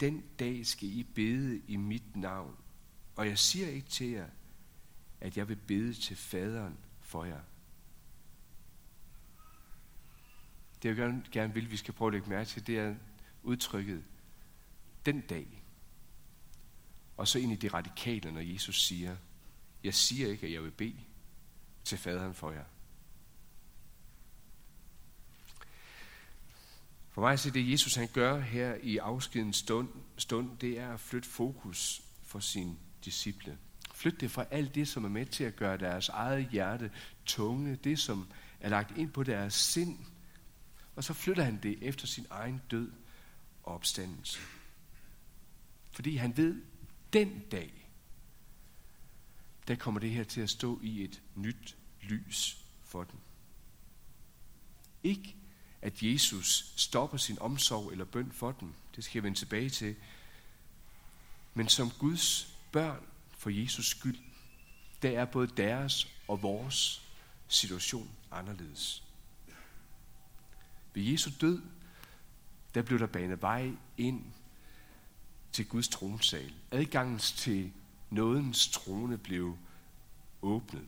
Den 0.00 0.24
dag 0.38 0.66
skal 0.66 0.88
I 0.88 1.02
bede 1.02 1.60
i 1.68 1.76
mit 1.76 2.16
navn, 2.16 2.56
og 3.16 3.28
jeg 3.28 3.38
siger 3.38 3.68
ikke 3.68 3.88
til 3.88 4.06
jer, 4.06 4.28
at 5.20 5.36
jeg 5.36 5.48
vil 5.48 5.56
bede 5.56 5.94
til 5.94 6.16
faderen 6.16 6.78
for 7.00 7.24
jer. 7.24 7.40
Det 10.82 10.88
jeg 10.88 10.96
gerne, 10.96 11.24
gerne 11.32 11.54
vil, 11.54 11.70
vi 11.70 11.76
skal 11.76 11.94
prøve 11.94 12.08
at 12.08 12.12
lægge 12.12 12.28
mærke 12.28 12.48
til, 12.48 12.66
det 12.66 12.78
er 12.78 12.94
udtrykket 13.42 14.04
den 15.06 15.20
dag. 15.20 15.62
Og 17.16 17.28
så 17.28 17.38
ind 17.38 17.52
i 17.52 17.56
det 17.56 17.74
radikale, 17.74 18.32
når 18.32 18.40
Jesus 18.40 18.86
siger, 18.86 19.16
jeg 19.84 19.94
siger 19.94 20.28
ikke, 20.28 20.46
at 20.46 20.52
jeg 20.52 20.62
vil 20.62 20.70
bede 20.70 21.00
til 21.84 21.98
faderen 21.98 22.34
for 22.34 22.50
jer. 22.50 22.64
For 27.10 27.20
mig 27.20 27.46
er 27.46 27.50
det, 27.54 27.70
Jesus 27.70 27.94
han 27.94 28.08
gør 28.12 28.40
her 28.40 28.74
i 28.74 28.96
afskedens 28.96 29.56
stund, 29.56 29.88
stund, 30.16 30.58
det 30.58 30.78
er 30.78 30.92
at 30.92 31.00
flytte 31.00 31.28
fokus 31.28 32.02
for 32.22 32.40
sin 32.40 32.78
disciple. 33.04 33.58
Flyt 33.94 34.20
det 34.20 34.30
fra 34.30 34.44
alt 34.50 34.74
det, 34.74 34.88
som 34.88 35.04
er 35.04 35.08
med 35.08 35.26
til 35.26 35.44
at 35.44 35.56
gøre 35.56 35.78
deres 35.78 36.08
eget 36.08 36.48
hjerte 36.48 36.90
tunge, 37.26 37.76
det 37.76 37.98
som 37.98 38.28
er 38.60 38.68
lagt 38.68 38.98
ind 38.98 39.10
på 39.10 39.22
deres 39.22 39.54
sind, 39.54 39.98
og 40.96 41.04
så 41.04 41.14
flytter 41.14 41.42
han 41.42 41.58
det 41.62 41.78
efter 41.82 42.06
sin 42.06 42.26
egen 42.30 42.62
død 42.70 42.90
og 43.70 43.74
opstandelse. 43.74 44.40
Fordi 45.90 46.16
han 46.16 46.36
ved, 46.36 46.62
den 47.12 47.42
dag, 47.50 47.88
der 49.68 49.76
kommer 49.76 50.00
det 50.00 50.10
her 50.10 50.24
til 50.24 50.40
at 50.40 50.50
stå 50.50 50.80
i 50.82 51.04
et 51.04 51.22
nyt 51.34 51.76
lys 52.02 52.64
for 52.84 53.04
den. 53.04 53.20
Ikke 55.02 55.36
at 55.82 56.02
Jesus 56.02 56.72
stopper 56.76 57.18
sin 57.18 57.38
omsorg 57.38 57.92
eller 57.92 58.04
bøn 58.04 58.32
for 58.32 58.52
dem. 58.52 58.74
Det 58.96 59.04
skal 59.04 59.18
jeg 59.18 59.22
vende 59.22 59.38
tilbage 59.38 59.70
til. 59.70 59.96
Men 61.54 61.68
som 61.68 61.90
Guds 61.90 62.56
børn 62.72 63.06
for 63.38 63.50
Jesus 63.50 63.86
skyld, 63.86 64.18
der 65.02 65.20
er 65.20 65.24
både 65.24 65.46
deres 65.56 66.08
og 66.28 66.42
vores 66.42 67.08
situation 67.48 68.10
anderledes. 68.30 69.04
Ved 70.94 71.02
Jesu 71.02 71.30
død, 71.40 71.62
der 72.74 72.82
blev 72.82 72.98
der 72.98 73.06
banet 73.06 73.42
vej 73.42 73.70
ind 73.96 74.24
til 75.52 75.66
Guds 75.68 75.88
tronsal. 75.88 76.52
Adgangen 76.70 77.18
til 77.18 77.72
nådens 78.10 78.68
trone 78.68 79.18
blev 79.18 79.56
åbnet. 80.42 80.82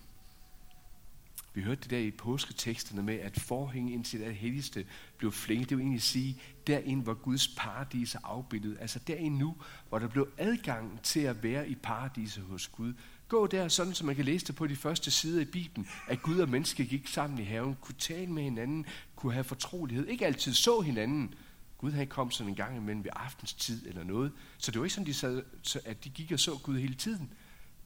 Vi 1.54 1.62
hørte 1.62 1.80
det 1.80 1.90
der 1.90 1.98
i 1.98 2.10
påsketeksterne 2.10 3.02
med, 3.02 3.14
at 3.14 3.40
forhængen 3.40 3.92
ind 3.92 4.04
til 4.04 4.20
det 4.20 4.34
helligste 4.34 4.86
blev 5.18 5.32
flænget. 5.32 5.68
Det 5.68 5.76
vil 5.76 5.82
egentlig 5.82 6.02
sige, 6.02 6.40
derind 6.66 7.02
hvor 7.02 7.14
Guds 7.14 7.48
paradis 7.48 8.14
er 8.14 8.18
afbildet. 8.24 8.76
Altså 8.80 8.98
derind 8.98 9.38
nu, 9.38 9.56
hvor 9.88 9.98
der 9.98 10.08
blev 10.08 10.28
adgang 10.38 11.02
til 11.02 11.20
at 11.20 11.42
være 11.42 11.68
i 11.68 11.74
paradiset 11.74 12.44
hos 12.44 12.68
Gud. 12.68 12.94
Gå 13.28 13.46
der, 13.46 13.68
sådan 13.68 13.94
som 13.94 14.06
man 14.06 14.16
kan 14.16 14.24
læse 14.24 14.46
det 14.46 14.56
på 14.56 14.66
de 14.66 14.76
første 14.76 15.10
sider 15.10 15.40
i 15.40 15.44
Bibelen, 15.44 15.88
at 16.08 16.22
Gud 16.22 16.38
og 16.38 16.48
menneske 16.48 16.86
gik 16.86 17.08
sammen 17.08 17.38
i 17.38 17.44
haven, 17.44 17.76
kunne 17.80 17.94
tale 17.98 18.26
med 18.26 18.42
hinanden, 18.42 18.86
kunne 19.16 19.32
have 19.32 19.44
fortrolighed. 19.44 20.06
Ikke 20.06 20.26
altid 20.26 20.52
så 20.52 20.80
hinanden. 20.80 21.34
Gud 21.82 21.92
han 21.92 22.06
kom 22.06 22.30
sådan 22.30 22.48
en 22.48 22.56
gang 22.56 22.76
imellem 22.76 23.04
ved 23.04 23.10
aftenstid 23.16 23.86
eller 23.86 24.04
noget. 24.04 24.32
Så 24.58 24.70
det 24.70 24.78
var 24.78 24.84
ikke 24.84 24.94
sådan, 24.94 25.06
de 25.06 25.14
sad, 25.14 25.42
at 25.84 26.04
de 26.04 26.10
gik 26.10 26.32
og 26.32 26.40
så 26.40 26.58
Gud 26.58 26.78
hele 26.78 26.94
tiden. 26.94 27.32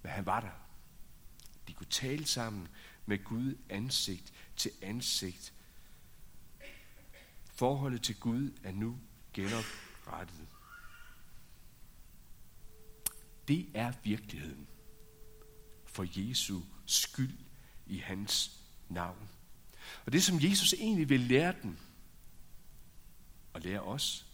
Men 0.03 0.13
han 0.13 0.27
var 0.27 0.41
der. 0.41 0.51
De 1.69 1.73
kunne 1.73 1.87
tale 1.91 2.27
sammen 2.27 2.69
med 3.07 3.25
Gud 3.25 3.57
ansigt 3.69 4.33
til 4.57 4.71
ansigt. 4.83 5.53
Forholdet 7.55 8.03
til 8.03 8.21
Gud 8.21 8.51
er 8.63 8.73
nu 8.73 8.99
genoprettet. 9.33 10.47
Det 13.49 13.67
er 13.75 13.93
virkeligheden 14.05 14.67
for 15.85 16.07
Jesu 16.17 16.61
skyld 16.87 17.39
i 17.87 17.99
hans 17.99 18.61
navn. 18.89 19.29
Og 20.07 20.13
det, 20.13 20.25
som 20.25 20.43
Jesus 20.43 20.73
egentlig 20.73 21.09
vil 21.09 21.21
lære 21.21 21.55
den, 21.63 21.79
og 23.57 23.63
lære 23.63 23.81
os, 23.81 24.27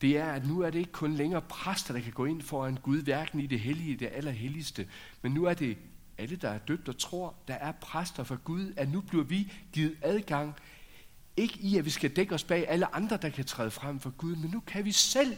det 0.00 0.16
er, 0.16 0.32
at 0.32 0.46
nu 0.46 0.60
er 0.60 0.70
det 0.70 0.78
ikke 0.78 0.92
kun 0.92 1.14
længere 1.14 1.42
præster, 1.42 1.94
der 1.94 2.00
kan 2.00 2.12
gå 2.12 2.24
ind 2.24 2.42
foran 2.42 2.76
Gud, 2.76 3.02
hverken 3.02 3.40
i 3.40 3.46
det 3.46 3.60
hellige, 3.60 3.96
det 3.96 4.10
allerhelligste, 4.12 4.88
men 5.22 5.32
nu 5.32 5.44
er 5.44 5.54
det 5.54 5.78
alle, 6.18 6.36
der 6.36 6.48
er 6.48 6.58
døbt 6.58 6.88
og 6.88 6.98
tror, 6.98 7.34
der 7.48 7.54
er 7.54 7.72
præster 7.72 8.24
for 8.24 8.36
Gud, 8.36 8.72
at 8.76 8.88
nu 8.88 9.00
bliver 9.00 9.24
vi 9.24 9.52
givet 9.72 9.96
adgang, 10.02 10.54
ikke 11.36 11.58
i, 11.58 11.76
at 11.76 11.84
vi 11.84 11.90
skal 11.90 12.16
dække 12.16 12.34
os 12.34 12.44
bag 12.44 12.68
alle 12.68 12.94
andre, 12.94 13.16
der 13.16 13.28
kan 13.28 13.44
træde 13.44 13.70
frem 13.70 14.00
for 14.00 14.10
Gud, 14.10 14.36
men 14.36 14.50
nu 14.50 14.60
kan 14.60 14.84
vi 14.84 14.92
selv 14.92 15.36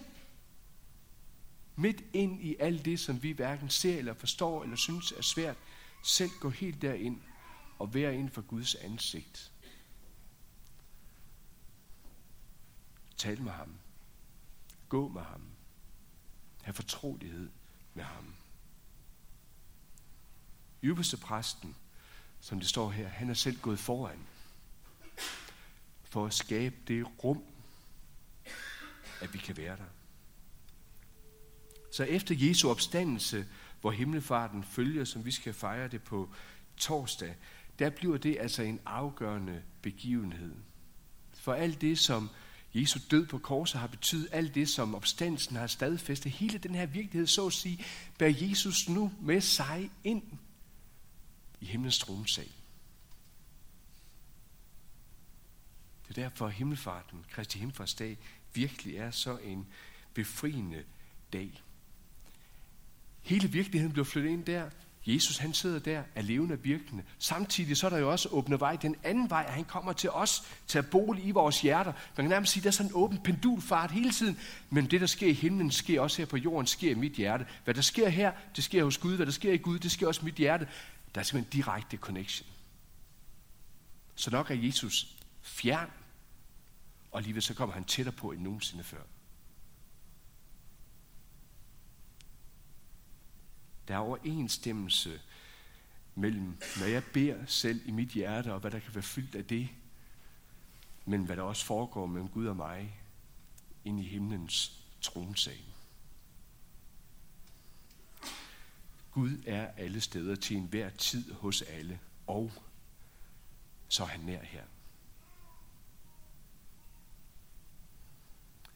midt 1.76 2.04
ind 2.12 2.42
i 2.42 2.56
alt 2.58 2.84
det, 2.84 3.00
som 3.00 3.22
vi 3.22 3.32
hverken 3.32 3.70
ser 3.70 3.98
eller 3.98 4.14
forstår 4.14 4.62
eller 4.62 4.76
synes 4.76 5.12
er 5.12 5.22
svært, 5.22 5.56
selv 6.04 6.30
gå 6.40 6.50
helt 6.50 6.82
derind 6.82 7.20
og 7.78 7.94
være 7.94 8.14
ind 8.14 8.30
for 8.30 8.42
Guds 8.42 8.74
ansigt. 8.74 9.49
Tal 13.20 13.42
med 13.42 13.52
ham. 13.52 13.74
Gå 14.88 15.08
med 15.08 15.22
ham. 15.22 15.42
Ha' 16.62 16.72
fortrolighed 16.72 17.50
med 17.94 18.04
ham. 18.04 18.34
Ypperste 20.84 21.16
præsten, 21.16 21.76
som 22.40 22.58
det 22.58 22.68
står 22.68 22.90
her, 22.90 23.08
han 23.08 23.30
er 23.30 23.34
selv 23.34 23.60
gået 23.60 23.78
foran 23.78 24.26
for 26.04 26.26
at 26.26 26.34
skabe 26.34 26.76
det 26.88 27.24
rum, 27.24 27.42
at 29.20 29.34
vi 29.34 29.38
kan 29.38 29.56
være 29.56 29.76
der. 29.76 29.90
Så 31.92 32.04
efter 32.04 32.34
Jesu 32.38 32.70
opstandelse, 32.70 33.48
hvor 33.80 33.90
himmelfarten 33.90 34.64
følger, 34.64 35.04
som 35.04 35.24
vi 35.24 35.30
skal 35.30 35.54
fejre 35.54 35.88
det 35.88 36.02
på 36.02 36.34
torsdag, 36.76 37.36
der 37.78 37.90
bliver 37.90 38.16
det 38.16 38.36
altså 38.40 38.62
en 38.62 38.80
afgørende 38.86 39.62
begivenhed. 39.82 40.54
For 41.34 41.52
alt 41.52 41.80
det, 41.80 41.98
som 41.98 42.30
Jesu 42.74 43.00
død 43.10 43.26
på 43.26 43.38
korset 43.38 43.80
har 43.80 43.86
betydet, 43.86 44.28
alt 44.32 44.54
det, 44.54 44.68
som 44.68 44.94
opstandelsen 44.94 45.56
har 45.56 45.66
stadfæstet, 45.66 46.32
hele 46.32 46.58
den 46.58 46.74
her 46.74 46.86
virkelighed, 46.86 47.26
så 47.26 47.46
at 47.46 47.52
sige, 47.52 47.84
bærer 48.18 48.34
Jesus 48.48 48.88
nu 48.88 49.12
med 49.20 49.40
sig 49.40 49.90
ind 50.04 50.22
i 51.60 51.64
himlens 51.64 51.98
tronsal. 51.98 52.48
Det 56.08 56.18
er 56.18 56.22
derfor, 56.22 56.46
at 56.46 56.52
himmelfarten, 56.52 57.24
Kristi 57.30 57.58
Himmelfartsdag, 57.58 58.18
virkelig 58.54 58.96
er 58.96 59.10
så 59.10 59.38
en 59.38 59.66
befriende 60.14 60.84
dag. 61.32 61.62
Hele 63.20 63.48
virkeligheden 63.48 63.92
blev 63.92 64.04
flyttet 64.04 64.30
ind 64.30 64.44
der. 64.44 64.70
Jesus 65.06 65.38
han 65.38 65.54
sidder 65.54 65.78
der, 65.78 66.02
er 66.14 66.22
levende 66.22 66.52
og 66.52 66.64
virkende. 66.64 67.02
Samtidig 67.18 67.76
så 67.76 67.86
er 67.86 67.90
der 67.90 67.98
jo 67.98 68.10
også 68.10 68.28
åbne 68.28 68.60
vej 68.60 68.76
den 68.76 68.96
anden 69.02 69.30
vej, 69.30 69.44
at 69.48 69.54
han 69.54 69.64
kommer 69.64 69.92
til 69.92 70.10
os, 70.10 70.42
til 70.66 70.78
at 70.78 70.90
bolig 70.90 71.26
i 71.26 71.30
vores 71.30 71.60
hjerter. 71.60 71.92
Man 71.92 72.24
kan 72.24 72.28
nærmest 72.28 72.52
sige, 72.52 72.60
at 72.60 72.64
der 72.64 72.70
er 72.70 72.72
sådan 72.72 72.90
en 72.90 72.96
åben 72.96 73.18
pendulfart 73.18 73.90
hele 73.90 74.10
tiden. 74.10 74.38
Men 74.70 74.86
det, 74.86 75.00
der 75.00 75.06
sker 75.06 75.26
i 75.26 75.32
himlen, 75.32 75.70
sker 75.70 76.00
også 76.00 76.18
her 76.18 76.26
på 76.26 76.36
jorden, 76.36 76.66
sker 76.66 76.90
i 76.90 76.94
mit 76.94 77.12
hjerte. 77.12 77.46
Hvad 77.64 77.74
der 77.74 77.82
sker 77.82 78.08
her, 78.08 78.32
det 78.56 78.64
sker 78.64 78.84
hos 78.84 78.98
Gud. 78.98 79.16
Hvad 79.16 79.26
der 79.26 79.32
sker 79.32 79.52
i 79.52 79.56
Gud, 79.56 79.78
det 79.78 79.90
sker 79.90 80.06
også 80.06 80.20
i 80.20 80.24
mit 80.24 80.34
hjerte. 80.34 80.68
Der 81.14 81.20
er 81.20 81.24
simpelthen 81.24 81.58
en 81.58 81.64
direkte 81.64 81.96
connection. 81.96 82.48
Så 84.14 84.30
nok 84.30 84.50
er 84.50 84.54
Jesus 84.54 85.16
fjern, 85.42 85.90
og 87.10 87.18
alligevel 87.18 87.42
så 87.42 87.54
kommer 87.54 87.74
han 87.74 87.84
tættere 87.84 88.14
på 88.14 88.30
end 88.30 88.40
nogensinde 88.40 88.84
før. 88.84 88.98
Der 93.90 93.96
er 93.96 94.00
overensstemmelse 94.00 95.20
mellem, 96.14 96.58
når 96.78 96.86
jeg 96.86 97.04
beder 97.04 97.46
selv 97.46 97.88
i 97.88 97.90
mit 97.90 98.08
hjerte, 98.08 98.54
og 98.54 98.60
hvad 98.60 98.70
der 98.70 98.78
kan 98.78 98.94
være 98.94 99.02
fyldt 99.02 99.34
af 99.34 99.44
det, 99.44 99.68
men 101.04 101.24
hvad 101.24 101.36
der 101.36 101.42
også 101.42 101.66
foregår 101.66 102.06
mellem 102.06 102.28
Gud 102.28 102.46
og 102.46 102.56
mig, 102.56 103.00
ind 103.84 104.00
i 104.00 104.02
himlens 104.02 104.84
tronsal. 105.00 105.64
Gud 109.10 109.42
er 109.46 109.66
alle 109.66 110.00
steder 110.00 110.34
til 110.34 110.56
enhver 110.56 110.90
tid 110.90 111.32
hos 111.32 111.62
alle, 111.62 112.00
og 112.26 112.52
så 113.88 114.02
er 114.02 114.08
han 114.08 114.20
nær 114.20 114.42
her. 114.42 114.64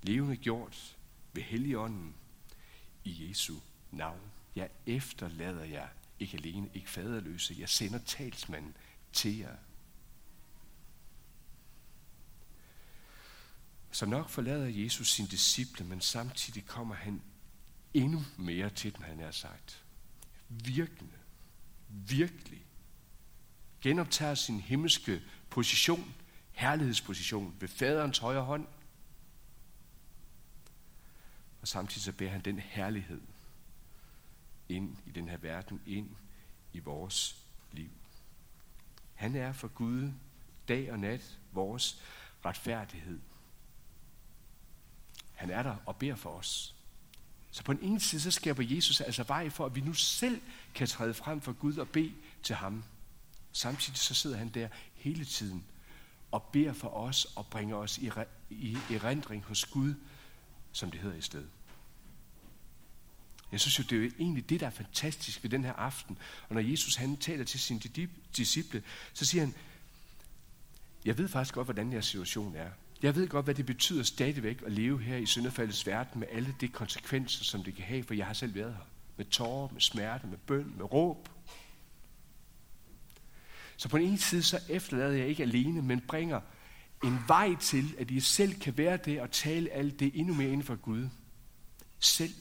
Levende 0.02 0.36
gjort 0.36 0.96
ved 1.32 1.42
Helligånden 1.42 2.14
i 3.04 3.28
Jesu 3.28 3.54
navn. 3.90 4.30
Jeg 4.56 4.70
efterlader 4.86 5.64
jer 5.64 5.88
ikke 6.18 6.36
alene, 6.36 6.70
ikke 6.74 6.90
faderløse. 6.90 7.56
Jeg 7.58 7.68
sender 7.68 7.98
talsmanden 7.98 8.76
til 9.12 9.38
jer. 9.38 9.56
Så 13.90 14.06
nok 14.06 14.28
forlader 14.28 14.66
Jesus 14.66 15.12
sin 15.12 15.26
disciple, 15.26 15.86
men 15.86 16.00
samtidig 16.00 16.66
kommer 16.66 16.94
han 16.94 17.22
endnu 17.94 18.22
mere 18.36 18.70
til 18.70 18.96
dem, 18.96 19.02
han 19.02 19.18
har 19.18 19.30
sagt. 19.30 19.84
Virkende, 20.48 21.18
virkelig, 21.88 22.66
genoptager 23.80 24.34
sin 24.34 24.60
himmelske 24.60 25.22
position, 25.50 26.14
herlighedsposition 26.52 27.56
ved 27.60 27.68
faderens 27.68 28.18
højre 28.18 28.44
hånd, 28.44 28.66
og 31.60 31.68
samtidig 31.68 32.02
så 32.02 32.12
bærer 32.12 32.30
han 32.30 32.40
den 32.40 32.58
herlighed 32.58 33.20
ind 34.68 34.96
i 35.06 35.10
den 35.10 35.28
her 35.28 35.36
verden, 35.36 35.80
ind 35.86 36.10
i 36.72 36.78
vores 36.78 37.36
liv. 37.72 37.90
Han 39.14 39.36
er 39.36 39.52
for 39.52 39.68
Gud 39.68 40.12
dag 40.68 40.92
og 40.92 40.98
nat 40.98 41.38
vores 41.52 42.02
retfærdighed. 42.44 43.20
Han 45.32 45.50
er 45.50 45.62
der 45.62 45.76
og 45.86 45.96
beder 45.96 46.14
for 46.14 46.30
os. 46.30 46.74
Så 47.50 47.64
på 47.64 47.72
den 47.72 47.82
ene 47.82 48.00
side, 48.00 48.22
så 48.22 48.30
skaber 48.30 48.62
Jesus 48.66 49.00
altså 49.00 49.22
vej 49.22 49.50
for, 49.50 49.66
at 49.66 49.74
vi 49.74 49.80
nu 49.80 49.92
selv 49.92 50.40
kan 50.74 50.86
træde 50.86 51.14
frem 51.14 51.40
for 51.40 51.52
Gud 51.52 51.76
og 51.76 51.88
bede 51.88 52.12
til 52.42 52.56
ham. 52.56 52.84
Samtidig 53.52 53.98
så 53.98 54.14
sidder 54.14 54.36
han 54.36 54.48
der 54.48 54.68
hele 54.94 55.24
tiden 55.24 55.64
og 56.30 56.42
beder 56.42 56.72
for 56.72 56.88
os 56.88 57.24
og 57.24 57.46
bringer 57.46 57.76
os 57.76 57.98
i, 57.98 58.10
i 58.50 58.78
erindring 58.90 59.44
hos 59.44 59.64
Gud, 59.64 59.94
som 60.72 60.90
det 60.90 61.00
hedder 61.00 61.16
i 61.16 61.20
stedet. 61.20 61.50
Jeg 63.54 63.60
synes 63.60 63.78
jo, 63.78 63.82
det 63.82 63.92
er 63.92 64.02
jo 64.02 64.10
egentlig 64.18 64.50
det, 64.50 64.60
der 64.60 64.66
er 64.66 64.70
fantastisk 64.70 65.42
ved 65.42 65.50
den 65.50 65.64
her 65.64 65.72
aften. 65.72 66.18
Og 66.48 66.54
når 66.54 66.62
Jesus 66.62 66.96
han 66.96 67.16
taler 67.16 67.44
til 67.44 67.60
sine 67.60 67.80
disciple, 68.36 68.82
så 69.12 69.24
siger 69.24 69.44
han, 69.44 69.54
jeg 71.04 71.18
ved 71.18 71.28
faktisk 71.28 71.54
godt, 71.54 71.66
hvordan 71.66 71.92
jeres 71.92 72.06
situation 72.06 72.56
er. 72.56 72.70
Jeg 73.02 73.16
ved 73.16 73.28
godt, 73.28 73.46
hvad 73.46 73.54
det 73.54 73.66
betyder 73.66 74.02
stadigvæk 74.02 74.62
at 74.66 74.72
leve 74.72 75.02
her 75.02 75.16
i 75.16 75.26
syndefaldets 75.26 75.86
verden 75.86 76.20
med 76.20 76.28
alle 76.32 76.54
de 76.60 76.68
konsekvenser, 76.68 77.44
som 77.44 77.64
det 77.64 77.74
kan 77.74 77.84
have, 77.84 78.02
for 78.02 78.14
jeg 78.14 78.26
har 78.26 78.32
selv 78.32 78.54
været 78.54 78.72
her. 78.72 78.84
Med 79.16 79.24
tårer, 79.24 79.68
med 79.72 79.80
smerte, 79.80 80.26
med 80.26 80.38
bøn, 80.38 80.74
med 80.76 80.92
råb. 80.92 81.28
Så 83.76 83.88
på 83.88 83.98
den 83.98 84.06
ene 84.06 84.18
side, 84.18 84.42
så 84.42 84.60
efterlader 84.68 85.12
jeg 85.12 85.28
ikke 85.28 85.42
alene, 85.42 85.82
men 85.82 86.00
bringer 86.00 86.40
en 87.04 87.18
vej 87.26 87.54
til, 87.60 87.94
at 87.98 88.10
I 88.10 88.20
selv 88.20 88.60
kan 88.60 88.78
være 88.78 88.96
det 88.96 89.20
og 89.20 89.30
tale 89.30 89.70
alt 89.70 90.00
det 90.00 90.10
endnu 90.14 90.34
mere 90.34 90.48
inden 90.48 90.66
for 90.66 90.76
Gud. 90.76 91.08
Selv 91.98 92.34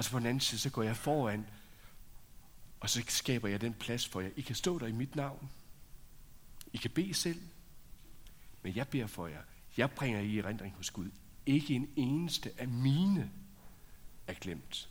og 0.00 0.04
så 0.04 0.10
på 0.10 0.18
den 0.18 0.26
anden 0.26 0.40
side, 0.40 0.60
så 0.60 0.70
går 0.70 0.82
jeg 0.82 0.96
foran, 0.96 1.46
og 2.80 2.90
så 2.90 3.02
skaber 3.08 3.48
jeg 3.48 3.60
den 3.60 3.74
plads 3.74 4.08
for 4.08 4.20
jer. 4.20 4.30
I 4.36 4.40
kan 4.40 4.56
stå 4.56 4.78
der 4.78 4.86
i 4.86 4.92
mit 4.92 5.16
navn. 5.16 5.50
I 6.72 6.76
kan 6.76 6.90
bede 6.90 7.14
selv. 7.14 7.42
Men 8.62 8.76
jeg 8.76 8.88
beder 8.88 9.06
for 9.06 9.26
jer. 9.26 9.42
Jeg 9.76 9.90
bringer 9.90 10.20
I 10.20 10.34
i 10.34 10.42
rendring 10.42 10.74
hos 10.74 10.90
Gud. 10.90 11.10
Ikke 11.46 11.74
en 11.74 11.90
eneste 11.96 12.52
af 12.58 12.68
mine 12.68 13.30
er 14.26 14.34
glemt. 14.34 14.88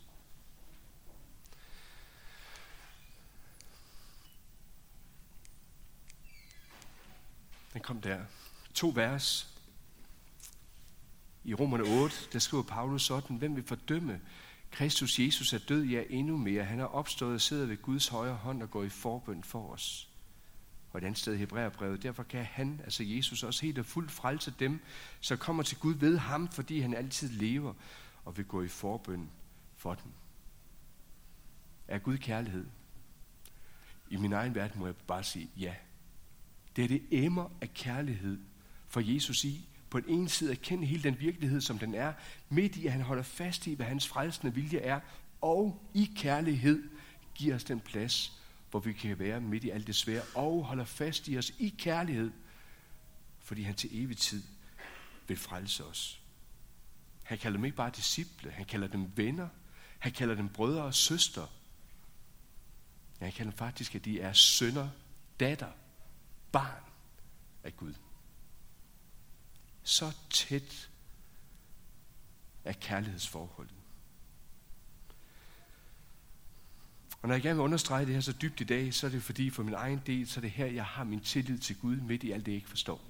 Den 7.73 7.81
kom 7.81 8.01
der. 8.01 8.25
To 8.73 8.91
vers. 8.95 9.55
I 11.43 11.53
Romerne 11.53 11.83
8, 11.83 12.15
der 12.33 12.39
skriver 12.39 12.63
Paulus 12.63 13.05
sådan, 13.05 13.37
hvem 13.37 13.55
vil 13.55 13.67
fordømme 13.67 14.21
Kristus 14.71 15.19
Jesus 15.19 15.53
er 15.53 15.57
død, 15.57 15.83
ja 15.83 16.03
endnu 16.09 16.37
mere. 16.37 16.63
Han 16.63 16.79
er 16.79 16.85
opstået 16.85 17.33
og 17.33 17.41
sidder 17.41 17.65
ved 17.65 17.77
Guds 17.77 18.07
højre 18.07 18.35
hånd 18.35 18.63
og 18.63 18.71
går 18.71 18.83
i 18.83 18.89
forbøn 18.89 19.43
for 19.43 19.71
os. 19.71 20.09
Og 20.91 20.97
et 20.97 21.03
andet 21.03 21.19
sted 21.19 21.33
i 21.33 21.37
Hebræerbrevet, 21.37 22.03
derfor 22.03 22.23
kan 22.23 22.45
han, 22.45 22.81
altså 22.83 23.03
Jesus, 23.03 23.43
også 23.43 23.61
helt 23.61 23.79
og 23.79 23.85
fuldt 23.85 24.11
frelse 24.11 24.53
dem, 24.59 24.79
så 25.19 25.35
kommer 25.35 25.63
til 25.63 25.77
Gud 25.77 25.93
ved 25.93 26.17
ham, 26.17 26.47
fordi 26.47 26.79
han 26.79 26.93
altid 26.93 27.29
lever 27.29 27.73
og 28.25 28.37
vil 28.37 28.45
gå 28.45 28.63
i 28.63 28.67
forbøn 28.67 29.29
for 29.75 29.93
dem. 29.93 30.11
Er 31.87 31.99
Gud 31.99 32.17
kærlighed? 32.17 32.65
I 34.09 34.15
min 34.15 34.33
egen 34.33 34.55
verden 34.55 34.79
må 34.79 34.85
jeg 34.85 34.95
bare 34.95 35.23
sige 35.23 35.49
ja. 35.57 35.75
Det 36.75 36.83
er 36.83 36.87
det 36.87 37.01
emmer 37.11 37.49
af 37.61 37.73
kærlighed 37.73 38.39
for 38.87 38.99
Jesus 38.99 39.43
i, 39.43 39.68
på 39.89 39.99
den 39.99 40.09
ene 40.09 40.29
side 40.29 40.51
erkende 40.51 40.85
hele 40.85 41.03
den 41.03 41.19
virkelighed, 41.19 41.61
som 41.61 41.79
den 41.79 41.95
er, 41.95 42.13
midt 42.49 42.75
i, 42.75 42.85
at 42.85 42.91
han 42.91 43.01
holder 43.01 43.23
fast 43.23 43.67
i, 43.67 43.73
hvad 43.73 43.85
hans 43.85 44.07
frelsende 44.07 44.53
vilje 44.53 44.79
er, 44.79 44.99
og 45.41 45.89
i 45.93 46.11
kærlighed 46.15 46.89
giver 47.35 47.55
os 47.55 47.63
den 47.63 47.79
plads, 47.79 48.39
hvor 48.69 48.79
vi 48.79 48.93
kan 48.93 49.19
være 49.19 49.41
midt 49.41 49.63
i 49.63 49.69
alt 49.69 49.87
det 49.87 49.95
svære, 49.95 50.21
og 50.35 50.65
holder 50.65 50.85
fast 50.85 51.27
i 51.27 51.37
os 51.37 51.53
i 51.59 51.75
kærlighed, 51.77 52.31
fordi 53.39 53.63
han 53.63 53.75
til 53.75 54.03
evig 54.03 54.17
tid 54.17 54.43
vil 55.27 55.37
frelse 55.37 55.85
os. 55.85 56.21
Han 57.23 57.37
kalder 57.37 57.57
dem 57.57 57.65
ikke 57.65 57.77
bare 57.77 57.91
disciple, 57.95 58.51
han 58.51 58.65
kalder 58.65 58.87
dem 58.87 59.11
venner, 59.15 59.47
han 59.99 60.11
kalder 60.11 60.35
dem 60.35 60.49
brødre 60.49 60.83
og 60.83 60.93
søstre. 60.93 61.47
Ja, 63.19 63.25
han 63.25 63.33
kalder 63.33 63.51
dem 63.51 63.57
faktisk, 63.57 63.95
at 63.95 64.05
de 64.05 64.21
er 64.21 64.33
sønner, 64.33 64.89
datter, 65.39 65.71
barn 66.51 66.83
af 67.63 67.77
Gud. 67.77 67.93
Så 69.89 70.11
tæt 70.29 70.89
er 72.63 72.73
kærlighedsforholdet. 72.73 73.75
Og 77.21 77.27
når 77.27 77.35
jeg 77.35 77.41
gerne 77.41 77.55
vil 77.55 77.63
understrege 77.63 78.05
det 78.05 78.13
her 78.13 78.21
så 78.21 78.33
dybt 78.41 78.61
i 78.61 78.63
dag, 78.63 78.93
så 78.93 79.07
er 79.07 79.11
det 79.11 79.23
fordi 79.23 79.49
for 79.49 79.63
min 79.63 79.73
egen 79.73 80.01
del, 80.05 80.27
så 80.27 80.39
er 80.39 80.41
det 80.41 80.51
her, 80.51 80.65
jeg 80.65 80.85
har 80.85 81.03
min 81.03 81.19
tillid 81.19 81.57
til 81.57 81.79
Gud 81.79 81.95
midt 81.95 82.23
i 82.23 82.31
alt 82.31 82.45
det, 82.45 82.51
jeg 82.51 82.55
ikke 82.55 82.69
forstår. 82.69 83.01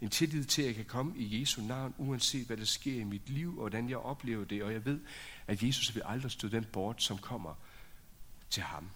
En 0.00 0.10
tillid 0.10 0.44
til, 0.44 0.62
at 0.62 0.66
jeg 0.66 0.74
kan 0.74 0.84
komme 0.84 1.18
i 1.18 1.40
Jesu 1.40 1.62
navn, 1.62 1.94
uanset 1.98 2.46
hvad 2.46 2.56
der 2.56 2.64
sker 2.64 3.00
i 3.00 3.04
mit 3.04 3.28
liv, 3.28 3.48
og 3.48 3.60
hvordan 3.60 3.88
jeg 3.88 3.98
oplever 3.98 4.44
det. 4.44 4.62
Og 4.62 4.72
jeg 4.72 4.84
ved, 4.84 5.00
at 5.46 5.62
Jesus 5.62 5.94
vil 5.94 6.02
aldrig 6.06 6.30
stå 6.30 6.48
den 6.48 6.64
bort, 6.64 7.02
som 7.02 7.18
kommer 7.18 7.54
til 8.50 8.62
ham. 8.62 8.90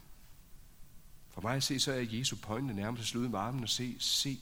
For 1.30 1.40
mig 1.40 1.56
at 1.56 1.62
se, 1.62 1.80
så 1.80 1.92
er 1.92 2.06
Jesu 2.10 2.36
pointe 2.36 2.74
nærmest 2.74 3.00
at 3.00 3.06
slutte 3.06 3.28
med 3.28 3.38
armen 3.38 3.62
og 3.62 3.68
se, 3.68 3.96
se, 3.98 4.40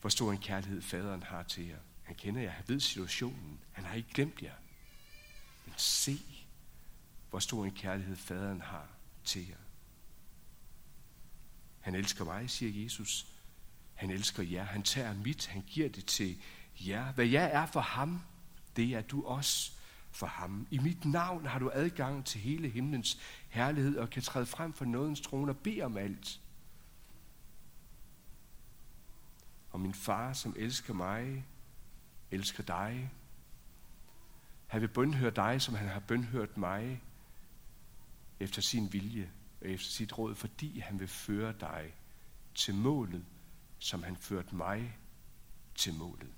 hvor 0.00 0.10
stor 0.10 0.32
en 0.32 0.38
kærlighed 0.38 0.82
faderen 0.82 1.22
har 1.22 1.42
til 1.42 1.66
jer. 1.66 1.78
Han 2.02 2.16
kender 2.16 2.40
jer, 2.40 2.50
han 2.50 2.64
ved 2.68 2.80
situationen. 2.80 3.60
Han 3.72 3.84
har 3.84 3.94
ikke 3.94 4.10
glemt 4.14 4.42
jer. 4.42 4.54
Men 5.64 5.74
se, 5.76 6.18
hvor 7.30 7.38
stor 7.38 7.64
en 7.64 7.70
kærlighed 7.70 8.16
faderen 8.16 8.60
har 8.60 8.88
til 9.24 9.48
jer. 9.48 9.56
Han 11.80 11.94
elsker 11.94 12.24
mig, 12.24 12.50
siger 12.50 12.82
Jesus. 12.82 13.26
Han 13.94 14.10
elsker 14.10 14.42
jer. 14.42 14.64
Han 14.64 14.82
tager 14.82 15.14
mit. 15.14 15.46
Han 15.46 15.62
giver 15.62 15.88
det 15.88 16.06
til 16.06 16.38
jer. 16.80 17.12
Hvad 17.12 17.26
jeg 17.26 17.50
er 17.52 17.66
for 17.66 17.80
ham, 17.80 18.22
det 18.76 18.94
er 18.94 19.00
du 19.00 19.26
også 19.26 19.72
for 20.10 20.26
ham. 20.26 20.66
I 20.70 20.78
mit 20.78 21.04
navn 21.04 21.46
har 21.46 21.58
du 21.58 21.70
adgang 21.74 22.24
til 22.24 22.40
hele 22.40 22.68
himlens 22.68 23.18
herlighed 23.48 23.96
og 23.96 24.10
kan 24.10 24.22
træde 24.22 24.46
frem 24.46 24.72
for 24.72 24.84
nådens 24.84 25.20
trone 25.20 25.52
og 25.52 25.58
bede 25.58 25.82
om 25.82 25.96
alt. 25.96 26.40
Og 29.70 29.80
min 29.80 29.94
far, 29.94 30.32
som 30.32 30.54
elsker 30.58 30.94
mig, 30.94 31.46
elsker 32.30 32.62
dig. 32.62 33.12
Han 34.66 34.80
vil 34.80 34.88
bønhøre 34.88 35.30
dig, 35.30 35.62
som 35.62 35.74
han 35.74 35.88
har 35.88 36.00
bønhørt 36.00 36.56
mig, 36.56 37.02
efter 38.40 38.62
sin 38.62 38.92
vilje 38.92 39.30
og 39.60 39.68
efter 39.68 39.90
sit 39.90 40.18
råd, 40.18 40.34
fordi 40.34 40.78
han 40.78 41.00
vil 41.00 41.08
føre 41.08 41.54
dig 41.60 41.94
til 42.54 42.74
målet, 42.74 43.24
som 43.78 44.02
han 44.02 44.16
førte 44.16 44.56
mig 44.56 44.98
til 45.74 45.94
målet. 45.94 46.30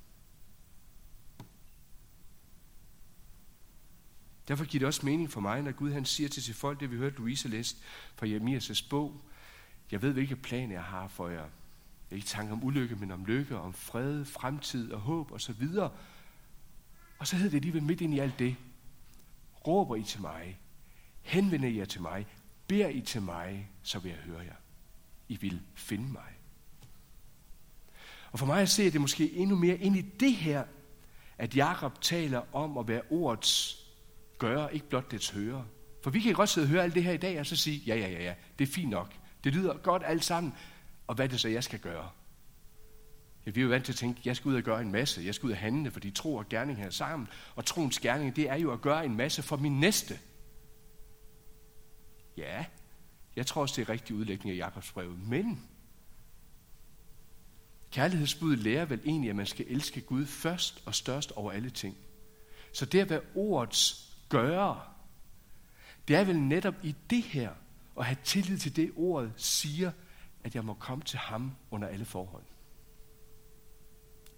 Derfor 4.49 4.65
giver 4.65 4.79
det 4.79 4.87
også 4.87 5.07
mening 5.07 5.31
for 5.31 5.41
mig, 5.41 5.63
når 5.63 5.73
Gud 5.73 5.93
han 5.93 6.05
siger 6.05 6.29
til 6.29 6.43
sit 6.43 6.57
folk, 6.57 6.81
det 6.81 6.91
vi 6.91 6.97
hørte 6.97 7.17
Louise 7.17 7.49
læst 7.49 7.83
fra 8.15 8.27
Jeremias' 8.27 8.89
bog, 8.91 9.21
jeg 9.91 10.03
ved, 10.03 10.13
hvilke 10.13 10.37
planer 10.37 10.75
jeg 10.75 10.85
har 10.85 11.09
for 11.09 11.29
jer. 11.29 11.49
Ikke 12.11 12.27
tanke 12.27 12.53
om 12.53 12.65
ulykke, 12.65 12.97
men 12.97 13.11
om 13.11 13.25
lykke, 13.25 13.59
om 13.59 13.73
fred, 13.73 14.25
fremtid 14.25 14.93
og 14.93 15.01
håb 15.01 15.31
og 15.31 15.41
så 15.41 15.53
videre. 15.53 15.91
Og 17.19 17.27
så 17.27 17.37
hedder 17.37 17.51
det 17.51 17.57
alligevel 17.57 17.83
midt 17.83 18.01
ind 18.01 18.15
i 18.15 18.19
alt 18.19 18.39
det. 18.39 18.57
Råber 19.67 19.97
I 19.97 20.03
til 20.03 20.21
mig, 20.21 20.61
henvender 21.23 21.69
I 21.69 21.79
jer 21.79 21.85
til 21.85 22.01
mig, 22.01 22.27
beder 22.67 22.89
I 22.89 23.01
til 23.01 23.23
mig, 23.23 23.71
så 23.83 23.99
vil 23.99 24.09
jeg 24.09 24.19
høre 24.19 24.41
jer. 24.41 24.57
I 25.29 25.37
vil 25.37 25.63
finde 25.75 26.13
mig. 26.13 26.37
Og 28.33 28.39
for 28.39 28.47
mig 28.47 28.63
at 28.63 28.69
se, 28.69 28.83
at 28.83 28.93
det 28.93 29.01
måske 29.01 29.33
endnu 29.33 29.57
mere 29.57 29.77
ind 29.77 29.97
i 29.97 30.01
det 30.01 30.35
her, 30.35 30.65
at 31.39 31.57
Jakob 31.57 32.01
taler 32.01 32.55
om 32.55 32.79
at 32.79 32.89
være 32.89 33.03
ordets 33.11 33.77
gør, 34.39 34.69
ikke 34.69 34.89
blot 34.89 35.11
dets 35.11 35.31
høre. 35.31 35.67
For 36.03 36.11
vi 36.11 36.21
kan 36.21 36.35
godt 36.35 36.49
sidde 36.49 36.65
og 36.65 36.69
høre 36.69 36.83
alt 36.83 36.95
det 36.95 37.05
her 37.05 37.13
i 37.13 37.17
dag, 37.17 37.41
og 37.41 37.47
så 37.47 37.57
sige, 37.57 37.79
ja, 37.87 37.97
ja, 37.97 38.09
ja, 38.09 38.23
ja, 38.23 38.35
det 38.59 38.69
er 38.69 38.73
fint 38.73 38.91
nok. 38.91 39.15
Det 39.45 39.55
lyder 39.55 39.77
godt 39.77 40.03
alt 40.07 40.25
sammen. 40.25 40.55
Og 41.11 41.17
hvad 41.17 41.25
er 41.25 41.29
det 41.29 41.41
så, 41.41 41.49
jeg 41.49 41.65
skal 41.65 41.79
gøre? 41.79 42.11
Ja, 43.47 43.51
vi 43.51 43.61
er 43.61 43.65
jo 43.65 43.71
vant 43.71 43.85
til 43.85 43.93
at 43.93 43.97
tænke, 43.97 44.21
jeg 44.25 44.37
skal 44.37 44.49
ud 44.49 44.55
og 44.55 44.63
gøre 44.63 44.81
en 44.81 44.93
masse. 44.93 45.23
Jeg 45.25 45.35
skal 45.35 45.47
ud 45.47 45.53
og 45.53 45.59
handle, 45.59 45.91
fordi 45.91 46.11
tro 46.11 46.35
og 46.35 46.49
gerning 46.49 46.79
her 46.79 46.91
sammen. 46.91 47.29
Og 47.55 47.65
troens 47.65 47.99
gerning, 47.99 48.37
det 48.37 48.51
er 48.51 48.55
jo 48.55 48.73
at 48.73 48.81
gøre 48.81 49.05
en 49.05 49.17
masse 49.17 49.43
for 49.43 49.57
min 49.57 49.81
næste. 49.81 50.19
Ja, 52.37 52.65
jeg 53.37 53.47
tror 53.47 53.63
også, 53.63 53.75
det 53.77 53.89
er 53.89 53.93
rigtig 53.93 54.17
udlægning 54.17 54.51
af 54.51 54.57
Jakobs 54.57 54.93
brev. 54.93 55.11
Men 55.11 55.69
kærlighedsbuddet 57.91 58.59
lærer 58.59 58.85
vel 58.85 59.01
egentlig, 59.05 59.31
at 59.31 59.37
man 59.37 59.47
skal 59.47 59.67
elske 59.69 60.01
Gud 60.01 60.27
først 60.27 60.83
og 60.87 60.95
størst 60.95 61.33
over 61.33 61.53
alle 61.53 61.71
ting. 61.71 61.97
Så 62.73 62.87
det 62.87 63.01
at 63.01 63.11
være 63.11 63.23
ordets 63.35 64.13
gøre, 64.29 64.81
det 66.09 66.17
er 66.17 66.25
vel 66.25 66.41
netop 66.41 66.75
i 66.83 66.95
det 67.11 67.23
her, 67.23 67.51
at 67.99 68.05
have 68.05 68.19
tillid 68.25 68.59
til 68.59 68.77
det, 68.77 68.93
ordet 68.97 69.33
siger, 69.37 69.93
at 70.45 70.55
jeg 70.55 70.65
må 70.65 70.75
komme 70.75 71.05
til 71.05 71.19
ham 71.19 71.57
under 71.71 71.89
alle 71.89 72.05
forhold. 72.05 72.45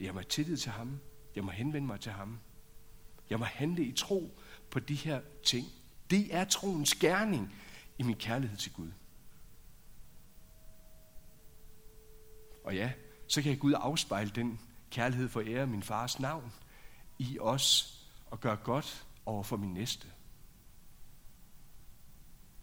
Jeg 0.00 0.14
må 0.14 0.20
have 0.20 0.28
tillid 0.28 0.56
til 0.56 0.72
ham. 0.72 1.00
Jeg 1.36 1.44
må 1.44 1.50
henvende 1.50 1.86
mig 1.86 2.00
til 2.00 2.12
ham. 2.12 2.38
Jeg 3.30 3.38
må 3.38 3.44
handle 3.44 3.84
i 3.84 3.92
tro 3.92 4.38
på 4.70 4.80
de 4.80 4.94
her 4.94 5.20
ting. 5.44 5.66
Det 6.10 6.34
er 6.34 6.44
troens 6.44 6.94
gerning 6.94 7.54
i 7.98 8.02
min 8.02 8.16
kærlighed 8.16 8.56
til 8.56 8.72
Gud. 8.72 8.92
Og 12.64 12.74
ja, 12.74 12.92
så 13.28 13.42
kan 13.42 13.58
Gud 13.58 13.74
afspejle 13.76 14.30
den 14.30 14.60
kærlighed 14.90 15.28
for 15.28 15.42
ære 15.46 15.66
min 15.66 15.82
fars 15.82 16.20
navn 16.20 16.52
i 17.18 17.38
os 17.40 17.98
og 18.26 18.40
gøre 18.40 18.56
godt 18.56 19.06
over 19.26 19.42
for 19.42 19.56
min 19.56 19.74
næste. 19.74 20.08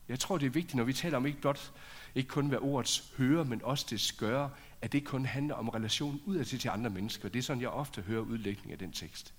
Jeg 0.08 0.20
tror, 0.20 0.38
det 0.38 0.46
er 0.46 0.50
vigtigt, 0.50 0.76
når 0.76 0.84
vi 0.84 0.94
taler 0.94 1.18
om 1.18 1.26
ikke 1.26 1.42
blot, 1.42 1.74
ikke 2.20 2.30
kun 2.30 2.52
være 2.52 2.60
ordets 2.60 3.14
høre, 3.18 3.46
men 3.46 3.62
også 3.64 3.86
det 3.90 4.16
gøre, 4.18 4.52
at 4.82 4.92
det 4.92 5.06
kun 5.06 5.26
handler 5.26 5.56
om 5.56 5.70
relationen 5.70 6.22
udad 6.26 6.46
til, 6.46 6.60
til 6.60 6.70
andre 6.70 6.90
mennesker. 6.90 7.30
Det 7.30 7.40
er 7.40 7.44
sådan, 7.44 7.62
jeg 7.62 7.70
ofte 7.70 8.02
hører 8.02 8.22
udlægning 8.22 8.72
af 8.72 8.78
den 8.78 8.92
tekst. 8.92 9.34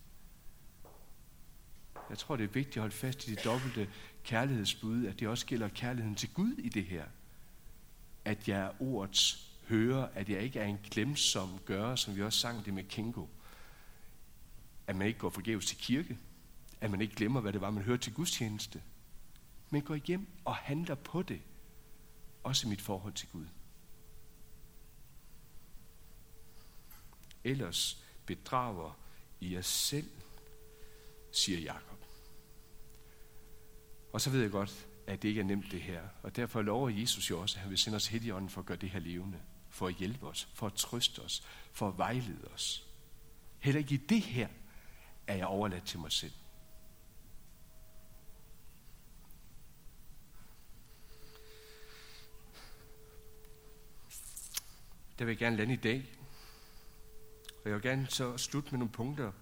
Jeg 2.11 2.19
tror, 2.19 2.37
det 2.37 2.45
er 2.45 2.49
vigtigt 2.49 2.77
at 2.77 2.81
holde 2.81 2.95
fast 2.95 3.29
i 3.29 3.31
det 3.31 3.45
dobbelte 3.45 3.89
kærlighedsbud, 4.25 5.07
at 5.07 5.21
det 5.21 5.29
også 5.29 5.47
gælder 5.47 5.69
kærligheden 5.69 6.15
til 6.15 6.29
Gud 6.35 6.53
i 6.53 6.69
det 6.69 6.85
her. 6.85 7.05
At 8.25 8.49
jeg 8.49 8.61
er 8.61 8.83
ordets 8.83 9.51
hører, 9.69 10.09
at 10.15 10.29
jeg 10.29 10.41
ikke 10.41 10.59
er 10.59 10.65
en 10.65 10.79
glemsom 10.91 11.59
gør, 11.65 11.95
som 11.95 12.17
vi 12.17 12.23
også 12.23 12.39
sang 12.39 12.65
det 12.65 12.75
med 12.75 12.85
Kingo. 12.85 13.27
At 14.87 14.97
man 14.97 15.07
ikke 15.07 15.19
går 15.19 15.31
forgæves 15.31 15.67
til 15.67 15.77
kirke. 15.77 16.19
At 16.81 16.91
man 16.91 17.01
ikke 17.01 17.15
glemmer, 17.15 17.41
hvad 17.41 17.53
det 17.53 17.61
var, 17.61 17.71
man 17.71 17.85
hørte 17.85 18.03
til 18.03 18.15
gudstjeneste 18.15 18.83
men 19.71 19.83
går 19.83 19.95
hjem 19.95 20.27
og 20.45 20.55
handler 20.55 20.95
på 20.95 21.23
det. 21.23 21.41
Også 22.43 22.67
i 22.67 22.71
mit 22.71 22.81
forhold 22.81 23.13
til 23.13 23.29
Gud. 23.29 23.47
Ellers 27.45 28.05
bedrager 28.27 28.99
I 29.41 29.55
jer 29.55 29.63
selv, 29.63 30.11
siger 31.33 31.61
Jakob. 31.61 32.05
Og 34.13 34.21
så 34.21 34.31
ved 34.31 34.41
jeg 34.41 34.51
godt, 34.51 34.87
at 35.07 35.23
det 35.23 35.29
ikke 35.29 35.41
er 35.41 35.45
nemt 35.45 35.71
det 35.71 35.83
her. 35.83 36.03
Og 36.23 36.37
derfor 36.37 36.63
lover 36.63 36.89
Jesus 36.89 37.31
jo 37.31 37.41
også, 37.41 37.57
at 37.57 37.61
han 37.61 37.71
vil 37.71 37.79
sende 37.79 37.97
os 37.97 38.07
Helligånden 38.07 38.51
for 38.51 38.61
at 38.61 38.67
gøre 38.67 38.77
det 38.77 38.91
her 38.91 39.01
levende. 39.01 39.41
For 39.69 39.87
at 39.87 39.95
hjælpe 39.95 40.27
os, 40.27 40.49
for 40.55 40.67
at 40.67 40.75
trøste 40.75 41.19
os, 41.21 41.43
for 41.73 41.89
at 41.89 41.99
vejlede 41.99 42.49
os. 42.55 42.89
Heller 43.59 43.79
ikke 43.79 43.95
i 43.95 43.99
det 43.99 44.23
her 44.23 44.49
er 45.27 45.35
jeg 45.35 45.47
overladt 45.47 45.85
til 45.85 45.99
mig 45.99 46.13
selv. 46.13 46.33
Der 55.21 55.27
vil 55.27 55.33
jeg 55.33 55.39
gerne 55.39 55.57
lande 55.57 55.73
i 55.73 55.77
dag. 55.77 56.05
Og 57.65 57.71
jeg 57.71 57.75
vil 57.75 57.83
gerne 57.83 58.07
så 58.11 58.37
slutte 58.37 58.71
med 58.71 58.79
nogle 58.79 58.93
punkter. 58.93 59.33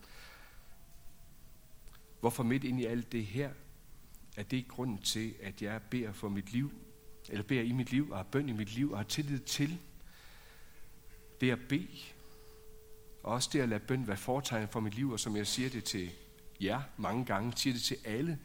Hvorfor 2.21 2.43
midt 2.43 2.65
ind 2.65 2.81
i 2.81 2.85
alt 2.85 3.13
det 3.13 3.27
her, 3.27 3.51
er 4.37 4.43
det 4.43 4.69
grunden 4.69 4.99
til, 5.03 5.35
at 5.43 5.63
jeg 5.63 5.83
beder 5.91 6.13
for 6.13 6.29
mit 6.29 6.53
liv, 6.53 6.73
eller 7.29 7.43
beder 7.43 7.63
i 7.63 7.73
mit 7.73 7.91
liv, 7.91 8.11
og 8.11 8.17
har 8.17 8.25
bøn 8.25 8.49
i 8.49 8.53
mit 8.53 8.75
liv, 8.75 8.91
og 8.91 8.99
har 8.99 9.05
tillid 9.05 9.39
til 9.39 9.79
det 11.41 11.51
at 11.51 11.59
bede, 11.69 11.89
og 13.23 13.33
også 13.33 13.51
det 13.53 13.61
at 13.61 13.69
lade 13.69 13.81
bøn 13.81 14.07
være 14.07 14.17
foretegnet 14.17 14.71
for 14.71 14.81
mit 14.81 14.95
liv, 14.95 15.11
og 15.11 15.21
som 15.21 15.37
jeg 15.37 15.47
siger 15.47 15.71
det 15.71 15.85
til 15.85 16.11
jer 16.61 16.83
mange 16.97 17.25
gange, 17.25 17.53
siger 17.57 17.75
det 17.75 17.83
til 17.83 17.97
alle, 18.05 18.39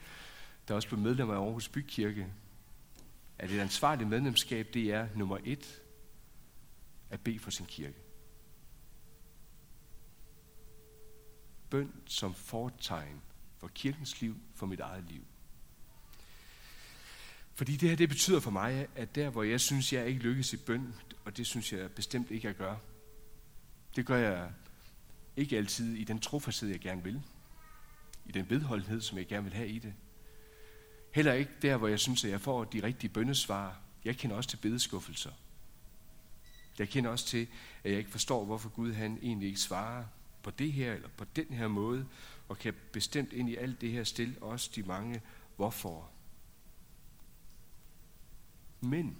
der 0.67 0.73
også 0.75 0.87
blev 0.87 0.99
medlemmer 0.99 1.33
af 1.33 1.39
Aarhus 1.39 1.69
Bykirke, 1.69 2.27
at 3.39 3.51
et 3.51 3.59
ansvarligt 3.59 4.09
medlemskab, 4.09 4.73
det 4.73 4.91
er 4.91 5.07
nummer 5.15 5.37
et, 5.43 5.82
at 7.13 7.21
bede 7.21 7.39
for 7.39 7.51
sin 7.51 7.65
kirke. 7.65 7.97
Bøn 11.69 11.93
som 12.05 12.33
fortegn 12.33 13.21
for 13.57 13.67
kirkens 13.67 14.21
liv, 14.21 14.37
for 14.55 14.65
mit 14.65 14.79
eget 14.79 15.03
liv. 15.03 15.25
Fordi 17.53 17.75
det 17.75 17.89
her, 17.89 17.95
det 17.95 18.09
betyder 18.09 18.39
for 18.39 18.51
mig, 18.51 18.87
at 18.95 19.15
der, 19.15 19.29
hvor 19.29 19.43
jeg 19.43 19.61
synes, 19.61 19.93
jeg 19.93 20.07
ikke 20.07 20.19
lykkes 20.19 20.53
i 20.53 20.57
bøn, 20.57 20.95
og 21.25 21.37
det 21.37 21.47
synes 21.47 21.73
jeg 21.73 21.91
bestemt 21.91 22.31
ikke, 22.31 22.47
jeg 22.47 22.55
gør, 22.55 22.75
det 23.95 24.05
gør 24.05 24.17
jeg 24.17 24.51
ikke 25.35 25.57
altid 25.57 25.93
i 25.93 26.03
den 26.03 26.19
trofasthed, 26.19 26.69
jeg 26.69 26.79
gerne 26.79 27.03
vil. 27.03 27.21
I 28.25 28.31
den 28.31 28.49
vedholdenhed, 28.49 29.01
som 29.01 29.17
jeg 29.17 29.27
gerne 29.27 29.43
vil 29.43 29.53
have 29.53 29.67
i 29.67 29.79
det. 29.79 29.93
Heller 31.11 31.33
ikke 31.33 31.51
der, 31.61 31.77
hvor 31.77 31.87
jeg 31.87 31.99
synes, 31.99 32.25
at 32.25 32.31
jeg 32.31 32.41
får 32.41 32.63
de 32.63 32.83
rigtige 32.83 33.09
bønnesvar. 33.09 33.79
Jeg 34.05 34.17
kender 34.17 34.35
også 34.35 34.49
til 34.49 34.57
bedeskuffelser. 34.57 35.31
Jeg 36.79 36.89
kender 36.89 37.09
også 37.09 37.25
til, 37.25 37.47
at 37.83 37.91
jeg 37.91 37.99
ikke 37.99 38.11
forstår, 38.11 38.45
hvorfor 38.45 38.69
Gud 38.69 38.93
han 38.93 39.19
egentlig 39.21 39.47
ikke 39.47 39.59
svarer 39.59 40.05
på 40.43 40.51
det 40.51 40.73
her, 40.73 40.93
eller 40.93 41.09
på 41.17 41.25
den 41.35 41.45
her 41.45 41.67
måde, 41.67 42.07
og 42.47 42.57
kan 42.57 42.73
bestemt 42.91 43.33
ind 43.33 43.49
i 43.49 43.55
alt 43.55 43.81
det 43.81 43.91
her 43.91 44.03
stille 44.03 44.35
også 44.41 44.71
de 44.75 44.83
mange 44.83 45.21
hvorfor. 45.55 46.09
Men 48.81 49.17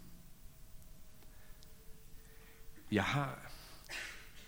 jeg 2.91 3.03
har 3.03 3.51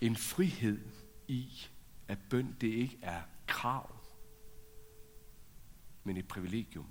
en 0.00 0.16
frihed 0.16 0.80
i, 1.28 1.66
at 2.08 2.18
bøn 2.30 2.56
det 2.60 2.66
ikke 2.66 2.98
er 3.02 3.22
krav, 3.46 3.96
men 6.04 6.16
et 6.16 6.28
privilegium. 6.28 6.86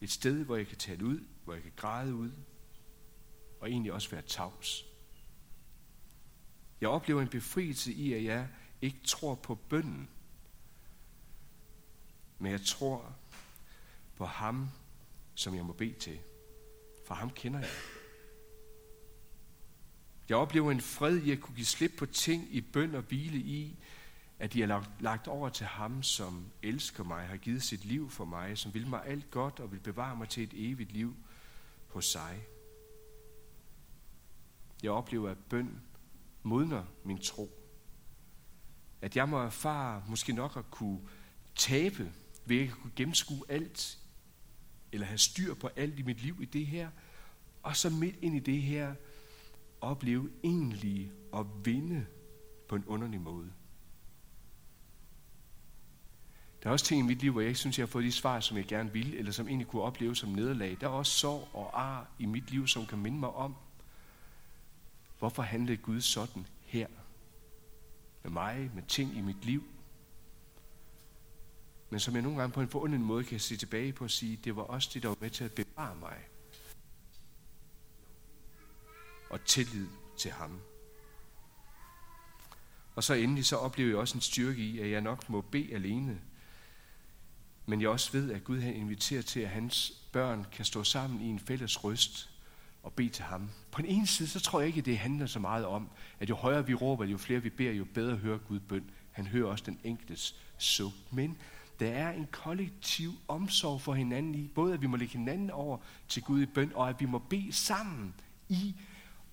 Et 0.00 0.10
sted, 0.10 0.44
hvor 0.44 0.56
jeg 0.56 0.66
kan 0.66 0.78
tale 0.78 1.04
ud, 1.04 1.24
hvor 1.44 1.54
jeg 1.54 1.62
kan 1.62 1.72
græde 1.76 2.14
ud, 2.14 2.30
og 3.60 3.70
egentlig 3.70 3.92
også 3.92 4.10
være 4.10 4.22
tavs. 4.22 4.93
Jeg 6.84 6.92
oplever 6.92 7.22
en 7.22 7.28
befrielse 7.28 7.92
i, 7.92 8.12
at 8.12 8.24
jeg 8.24 8.48
ikke 8.82 9.00
tror 9.04 9.34
på 9.34 9.54
bønden, 9.54 10.08
men 12.38 12.52
jeg 12.52 12.60
tror 12.60 13.14
på 14.16 14.24
ham, 14.24 14.68
som 15.34 15.54
jeg 15.54 15.64
må 15.64 15.72
bede 15.72 15.92
til. 15.92 16.18
For 17.06 17.14
ham 17.14 17.30
kender 17.30 17.60
jeg. 17.60 17.68
Jeg 20.28 20.36
oplever 20.36 20.70
en 20.70 20.80
fred 20.80 21.16
i 21.16 21.30
at 21.30 21.40
kunne 21.40 21.56
give 21.56 21.66
slip 21.66 21.92
på 21.98 22.06
ting 22.06 22.54
i 22.54 22.60
bøn 22.60 22.94
og 22.94 23.02
hvile 23.02 23.38
i, 23.38 23.78
at 24.38 24.52
de 24.52 24.62
er 24.62 24.66
lagt, 24.66 25.02
lagt 25.02 25.28
over 25.28 25.48
til 25.48 25.66
ham, 25.66 26.02
som 26.02 26.46
elsker 26.62 27.04
mig, 27.04 27.26
har 27.26 27.36
givet 27.36 27.62
sit 27.62 27.84
liv 27.84 28.10
for 28.10 28.24
mig, 28.24 28.58
som 28.58 28.74
vil 28.74 28.86
mig 28.86 29.06
alt 29.06 29.30
godt 29.30 29.60
og 29.60 29.72
vil 29.72 29.80
bevare 29.80 30.16
mig 30.16 30.28
til 30.28 30.42
et 30.42 30.52
evigt 30.54 30.92
liv 30.92 31.16
hos 31.88 32.04
sig. 32.04 32.46
Jeg 34.82 34.90
oplever, 34.90 35.30
at 35.30 35.38
bøn 35.38 35.80
modner 36.44 36.84
min 37.04 37.18
tro. 37.18 37.50
At 39.00 39.16
jeg 39.16 39.28
må 39.28 39.38
erfare 39.38 40.02
måske 40.08 40.32
nok 40.32 40.56
at 40.56 40.70
kunne 40.70 41.00
tabe 41.54 42.12
ved 42.44 42.56
ikke 42.56 42.72
at 42.72 42.78
kunne 42.78 42.92
gennemskue 42.96 43.44
alt, 43.48 43.98
eller 44.92 45.06
have 45.06 45.18
styr 45.18 45.54
på 45.54 45.68
alt 45.76 45.98
i 45.98 46.02
mit 46.02 46.22
liv 46.22 46.42
i 46.42 46.44
det 46.44 46.66
her, 46.66 46.90
og 47.62 47.76
så 47.76 47.90
midt 47.90 48.16
ind 48.22 48.36
i 48.36 48.40
det 48.40 48.62
her, 48.62 48.94
opleve 49.80 50.30
egentlig 50.44 51.12
at 51.34 51.46
vinde 51.64 52.06
på 52.68 52.76
en 52.76 52.84
underlig 52.86 53.20
måde. 53.20 53.52
Der 56.62 56.68
er 56.68 56.72
også 56.72 56.86
ting 56.86 57.00
i 57.00 57.06
mit 57.06 57.18
liv, 57.18 57.32
hvor 57.32 57.40
jeg 57.40 57.48
ikke 57.48 57.60
synes, 57.60 57.78
jeg 57.78 57.82
har 57.82 57.90
fået 57.90 58.04
de 58.04 58.12
svar, 58.12 58.40
som 58.40 58.56
jeg 58.56 58.66
gerne 58.66 58.92
ville, 58.92 59.18
eller 59.18 59.32
som 59.32 59.48
egentlig 59.48 59.66
kunne 59.66 59.82
opleve 59.82 60.16
som 60.16 60.28
nederlag. 60.28 60.76
Der 60.80 60.86
er 60.86 60.90
også 60.90 61.12
sorg 61.12 61.48
og 61.52 61.82
ar 61.82 62.10
i 62.18 62.26
mit 62.26 62.50
liv, 62.50 62.66
som 62.66 62.86
kan 62.86 62.98
minde 62.98 63.18
mig 63.18 63.30
om, 63.30 63.56
hvorfor 65.24 65.42
handlede 65.42 65.76
Gud 65.76 66.00
sådan 66.00 66.46
her? 66.60 66.86
Med 68.22 68.30
mig, 68.30 68.70
med 68.74 68.82
ting 68.88 69.16
i 69.16 69.20
mit 69.20 69.44
liv. 69.44 69.64
Men 71.90 72.00
som 72.00 72.14
jeg 72.14 72.22
nogle 72.22 72.38
gange 72.38 72.52
på 72.52 72.60
en 72.60 72.68
forunderlig 72.68 73.06
måde 73.06 73.24
kan 73.24 73.40
se 73.40 73.56
tilbage 73.56 73.92
på 73.92 74.04
og 74.04 74.10
sige, 74.10 74.36
det 74.36 74.56
var 74.56 74.62
også 74.62 74.90
det, 74.94 75.02
der 75.02 75.08
var 75.08 75.16
med 75.20 75.30
til 75.30 75.44
at 75.44 75.52
bevare 75.52 75.94
mig. 75.94 76.16
Og 79.30 79.44
tillid 79.44 79.86
til 80.18 80.30
ham. 80.30 80.60
Og 82.94 83.04
så 83.04 83.14
endelig 83.14 83.44
så 83.44 83.56
oplever 83.56 83.88
jeg 83.88 83.98
også 83.98 84.14
en 84.14 84.20
styrke 84.20 84.62
i, 84.62 84.80
at 84.80 84.90
jeg 84.90 85.00
nok 85.00 85.28
må 85.28 85.40
bede 85.40 85.74
alene, 85.74 86.20
men 87.66 87.80
jeg 87.80 87.88
også 87.88 88.12
ved, 88.12 88.32
at 88.32 88.44
Gud 88.44 88.60
har 88.60 88.70
inviteret 88.70 89.26
til, 89.26 89.40
at 89.40 89.50
hans 89.50 89.90
børn 90.12 90.46
kan 90.52 90.64
stå 90.64 90.84
sammen 90.84 91.20
i 91.20 91.26
en 91.26 91.38
fælles 91.38 91.84
røst 91.84 92.33
og 92.84 92.92
bede 92.92 93.08
til 93.08 93.24
ham. 93.24 93.50
På 93.70 93.82
den 93.82 93.90
ene 93.90 94.06
side, 94.06 94.28
så 94.28 94.40
tror 94.40 94.60
jeg 94.60 94.66
ikke, 94.66 94.78
at 94.78 94.86
det 94.86 94.98
handler 94.98 95.26
så 95.26 95.38
meget 95.38 95.66
om, 95.66 95.88
at 96.20 96.28
jo 96.28 96.34
højere 96.34 96.66
vi 96.66 96.74
råber, 96.74 97.04
jo 97.04 97.16
flere 97.16 97.42
vi 97.42 97.50
beder, 97.50 97.72
jo 97.72 97.86
bedre 97.94 98.16
hører 98.16 98.38
Gud 98.38 98.60
bøn. 98.60 98.90
Han 99.12 99.26
hører 99.26 99.46
også 99.46 99.64
den 99.66 99.78
enkeltes 99.84 100.36
suk. 100.58 100.92
Men 101.10 101.36
der 101.80 101.90
er 101.90 102.12
en 102.12 102.28
kollektiv 102.32 103.10
omsorg 103.28 103.80
for 103.80 103.94
hinanden 103.94 104.34
i, 104.34 104.48
både 104.54 104.74
at 104.74 104.82
vi 104.82 104.86
må 104.86 104.96
lægge 104.96 105.12
hinanden 105.12 105.50
over 105.50 105.78
til 106.08 106.22
Gud 106.22 106.42
i 106.42 106.46
bøn, 106.46 106.72
og 106.74 106.88
at 106.88 107.00
vi 107.00 107.06
må 107.06 107.18
bede 107.18 107.52
sammen 107.52 108.14
i 108.48 108.74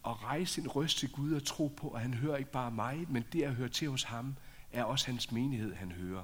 at 0.06 0.24
rejse 0.24 0.62
en 0.62 0.68
røst 0.68 0.98
til 0.98 1.12
Gud 1.12 1.34
og 1.34 1.44
tro 1.44 1.68
på, 1.68 1.90
at 1.90 2.02
han 2.02 2.14
hører 2.14 2.38
ikke 2.38 2.52
bare 2.52 2.72
mig, 2.72 3.06
men 3.10 3.26
det 3.34 3.44
at 3.44 3.56
høre 3.56 3.70
til 3.70 3.90
hos 3.90 4.04
ham, 4.04 4.36
er 4.72 4.84
også 4.84 5.06
hans 5.06 5.32
menighed, 5.32 5.74
han 5.74 5.92
hører. 5.92 6.24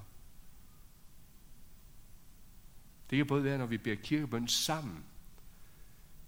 Det 3.09 3.17
kan 3.17 3.27
både 3.27 3.43
være, 3.43 3.57
når 3.57 3.65
vi 3.65 3.77
beder 3.77 3.95
kirkebøn 3.95 4.47
sammen, 4.47 5.03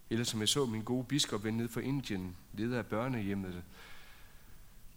eller 0.09 0.25
som 0.25 0.39
jeg 0.39 0.49
så 0.49 0.65
min 0.65 0.83
gode 0.83 1.03
biskop 1.03 1.43
ven 1.43 1.57
nede 1.57 1.69
fra 1.69 1.81
Indien, 1.81 2.35
leder 2.53 2.77
af 2.77 2.85
børnehjemmet, 2.85 3.63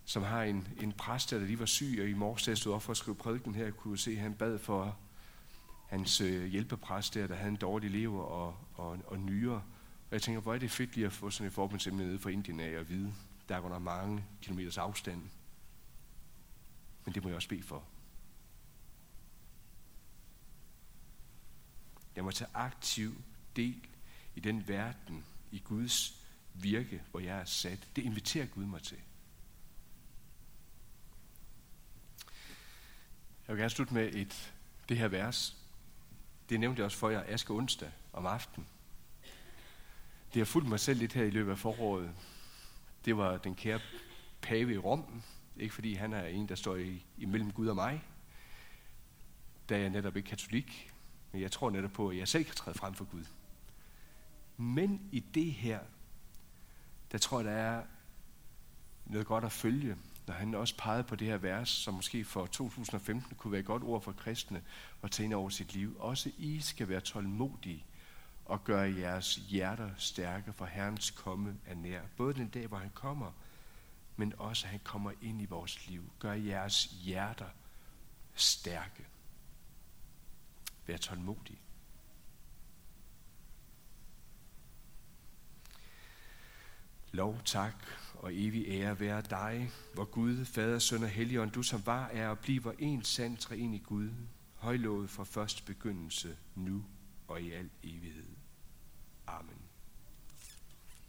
som 0.05 0.23
har 0.23 0.43
en, 0.43 0.69
en 0.81 0.93
præst, 0.93 1.31
der 1.31 1.39
lige 1.39 1.59
var 1.59 1.67
syg, 1.67 1.99
og 2.03 2.09
i 2.09 2.15
morges, 2.15 2.43
der 2.43 2.55
stod 2.55 2.73
op 2.73 2.83
for 2.83 2.91
at 2.91 2.97
skrive 2.97 3.15
prædiken 3.15 3.55
her, 3.55 3.71
kunne 3.71 3.99
se, 3.99 4.11
at 4.11 4.17
han 4.17 4.35
bad 4.35 4.59
for 4.59 4.99
hans 5.89 6.21
øh, 6.21 6.47
hjælpepræst 6.47 7.15
der, 7.15 7.27
der 7.27 7.35
havde 7.35 7.51
en 7.51 7.57
dårlig 7.57 7.91
lever 7.91 8.23
og, 8.23 8.57
og, 8.75 8.99
og 9.07 9.19
nyere. 9.19 9.63
Og 10.11 10.13
jeg 10.13 10.23
tænker, 10.23 10.41
hvor 10.41 10.55
er 10.55 10.59
det 10.59 10.71
fedt 10.71 10.95
lige 10.95 11.07
at 11.07 11.13
få 11.13 11.31
sådan 11.31 11.47
et 11.47 11.53
forbundsemne 11.53 12.07
nede 12.07 12.19
fra 12.19 12.31
Indien 12.31 12.61
af 12.61 12.71
at 12.71 12.89
vide, 12.89 13.15
der 13.49 13.57
er 13.57 13.61
under 13.61 13.79
mange 13.79 14.25
kilometers 14.43 14.79
afstand. 14.79 15.23
Men 17.05 17.15
det 17.15 17.23
må 17.23 17.29
jeg 17.29 17.37
også 17.37 17.49
bede 17.49 17.63
for. 17.63 17.85
Jeg 22.17 22.25
må 22.25 22.31
tage 22.31 22.51
aktiv 22.55 23.23
del 23.57 23.87
i 24.37 24.41
den 24.41 24.69
verden, 24.69 25.25
i 25.51 25.59
Guds 25.59 26.23
virke, 26.55 27.03
hvor 27.11 27.21
jeg 27.21 27.39
er 27.39 27.45
sat. 27.45 27.89
Det 27.97 28.03
inviterer 28.03 28.47
Gud 28.47 28.65
mig 28.65 28.83
til. 28.83 28.99
Jeg 33.49 33.57
vil 33.57 33.61
gerne 33.61 33.71
slutte 33.71 33.95
med 33.95 34.15
et, 34.15 34.55
det 34.89 34.99
her 34.99 35.09
vers. 35.09 35.57
Det 36.49 36.61
nævnte 36.61 36.79
jeg 36.81 36.85
også 36.85 36.99
for 36.99 37.11
jer 37.11 37.25
aske 37.27 37.53
onsdag 37.53 37.91
om 38.13 38.27
aftenen. 38.27 38.69
Det 40.35 40.41
har 40.41 40.45
fulgt 40.45 40.69
mig 40.69 40.81
selv 40.81 40.99
lidt 40.99 41.13
her 41.13 41.25
i 41.25 41.31
løbet 41.31 41.51
af 41.51 41.59
foråret. 41.59 42.11
Det 43.05 43.17
var 43.17 43.37
den 43.37 43.55
kære 43.55 43.81
pave 44.43 44.73
i 44.73 44.79
Rom. 44.79 45.23
Ikke 45.57 45.75
fordi 45.75 45.95
han 45.95 46.13
er 46.13 46.27
en, 46.27 46.49
der 46.49 46.55
står 46.55 46.77
i, 46.77 47.05
imellem 47.19 47.53
Gud 47.53 47.67
og 47.67 47.75
mig. 47.75 48.05
Da 49.69 49.81
jeg 49.81 49.91
netop 49.91 50.17
ikke 50.17 50.29
katolik. 50.29 50.93
Men 51.33 51.41
jeg 51.41 51.53
tror 51.53 51.71
netop 51.71 51.93
på, 51.93 52.09
at 52.09 52.17
jeg 52.17 52.29
selv 52.29 52.45
kan 52.45 52.55
træde 52.55 52.79
frem 52.79 52.95
for 52.95 53.05
Gud. 53.05 53.25
Men 54.63 55.09
i 55.13 55.21
det 55.21 55.53
her, 55.53 55.81
der 57.13 57.19
tror 57.19 57.41
jeg, 57.41 57.47
der 57.47 57.53
er 57.53 57.85
noget 59.07 59.27
godt 59.27 59.45
at 59.45 59.53
følge, 59.53 59.97
når 60.27 60.35
han 60.35 60.55
også 60.55 60.77
pegede 60.77 61.05
på 61.05 61.17
det 61.17 61.29
her 61.29 61.37
vers, 61.37 61.69
som 61.69 61.95
måske 61.95 62.25
for 62.25 62.47
2015 62.47 63.37
kunne 63.37 63.53
være 63.53 63.61
et 63.61 63.67
godt 63.67 63.83
ord 63.83 64.03
for 64.03 64.13
kristne 64.13 64.63
at 65.03 65.11
tænke 65.11 65.37
over 65.37 65.49
sit 65.49 65.75
liv. 65.75 65.97
Også 65.99 66.31
I 66.39 66.61
skal 66.61 66.89
være 66.89 67.01
tålmodige 67.01 67.85
og 68.45 68.65
gøre 68.65 68.95
jeres 68.99 69.37
hjerter 69.37 69.91
stærke, 69.97 70.53
for 70.53 70.65
Herrens 70.67 71.11
komme 71.11 71.57
er 71.67 71.75
nær. 71.75 72.03
Både 72.17 72.35
den 72.35 72.49
dag, 72.49 72.67
hvor 72.67 72.79
han 72.79 72.91
kommer, 72.95 73.33
men 74.17 74.33
også 74.39 74.67
at 74.67 74.71
han 74.71 74.81
kommer 74.85 75.13
ind 75.23 75.43
i 75.43 75.47
vores 75.47 75.89
liv. 75.89 76.13
Gør 76.19 76.33
jeres 76.33 76.85
hjerter 76.85 77.49
stærke. 78.35 79.07
Vær 80.87 80.97
tålmodige. 80.97 81.59
Lov, 87.13 87.41
tak 87.45 87.75
og 88.15 88.31
evig 88.35 88.65
ære 88.69 89.01
være 89.01 89.23
dig, 89.31 89.71
hvor 89.95 90.05
Gud, 90.05 90.45
Fader, 90.45 90.79
Søn 90.79 91.03
og 91.03 91.09
Helligånd, 91.09 91.51
du 91.51 91.63
som 91.63 91.87
var, 91.87 92.07
er 92.07 92.29
og 92.29 92.39
bliver 92.39 92.73
en 92.79 93.03
sand 93.03 93.37
i 93.75 93.79
Gud, 93.79 94.11
højlovet 94.55 95.11
fra 95.11 95.25
første 95.25 95.63
begyndelse, 95.63 96.37
nu 96.55 96.85
og 97.29 97.43
i 97.43 97.53
al 97.53 97.71
evighed. 97.83 98.37
Amen. 99.27 99.62